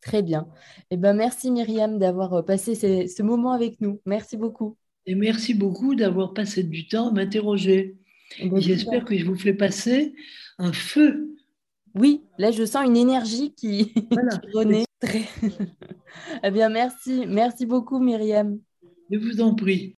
Très 0.00 0.22
bien. 0.22 0.48
Eh 0.90 0.96
ben, 0.96 1.14
merci 1.14 1.52
Myriam 1.52 1.98
d'avoir 2.00 2.44
passé 2.44 2.74
ce 2.74 3.22
moment 3.22 3.52
avec 3.52 3.80
nous. 3.80 4.00
Merci 4.04 4.36
beaucoup. 4.36 4.76
Et 5.06 5.14
merci 5.14 5.54
beaucoup 5.54 5.94
d'avoir 5.94 6.34
passé 6.34 6.64
du 6.64 6.88
temps 6.88 7.10
à 7.10 7.12
m'interroger. 7.12 7.96
J'espère 8.56 9.04
que 9.04 9.16
je 9.16 9.24
vous 9.24 9.36
fais 9.36 9.54
passer 9.54 10.14
un 10.58 10.72
feu. 10.72 11.36
Oui, 11.94 12.24
là 12.38 12.50
je 12.50 12.64
sens 12.64 12.86
une 12.86 12.96
énergie 12.96 13.54
qui, 13.54 13.92
voilà. 14.10 14.40
eh 16.42 16.50
bien, 16.50 16.68
merci. 16.68 17.24
Merci 17.26 17.66
beaucoup, 17.66 17.98
Myriam. 17.98 18.58
Je 19.10 19.18
vous 19.18 19.40
en 19.40 19.54
prie. 19.54 19.96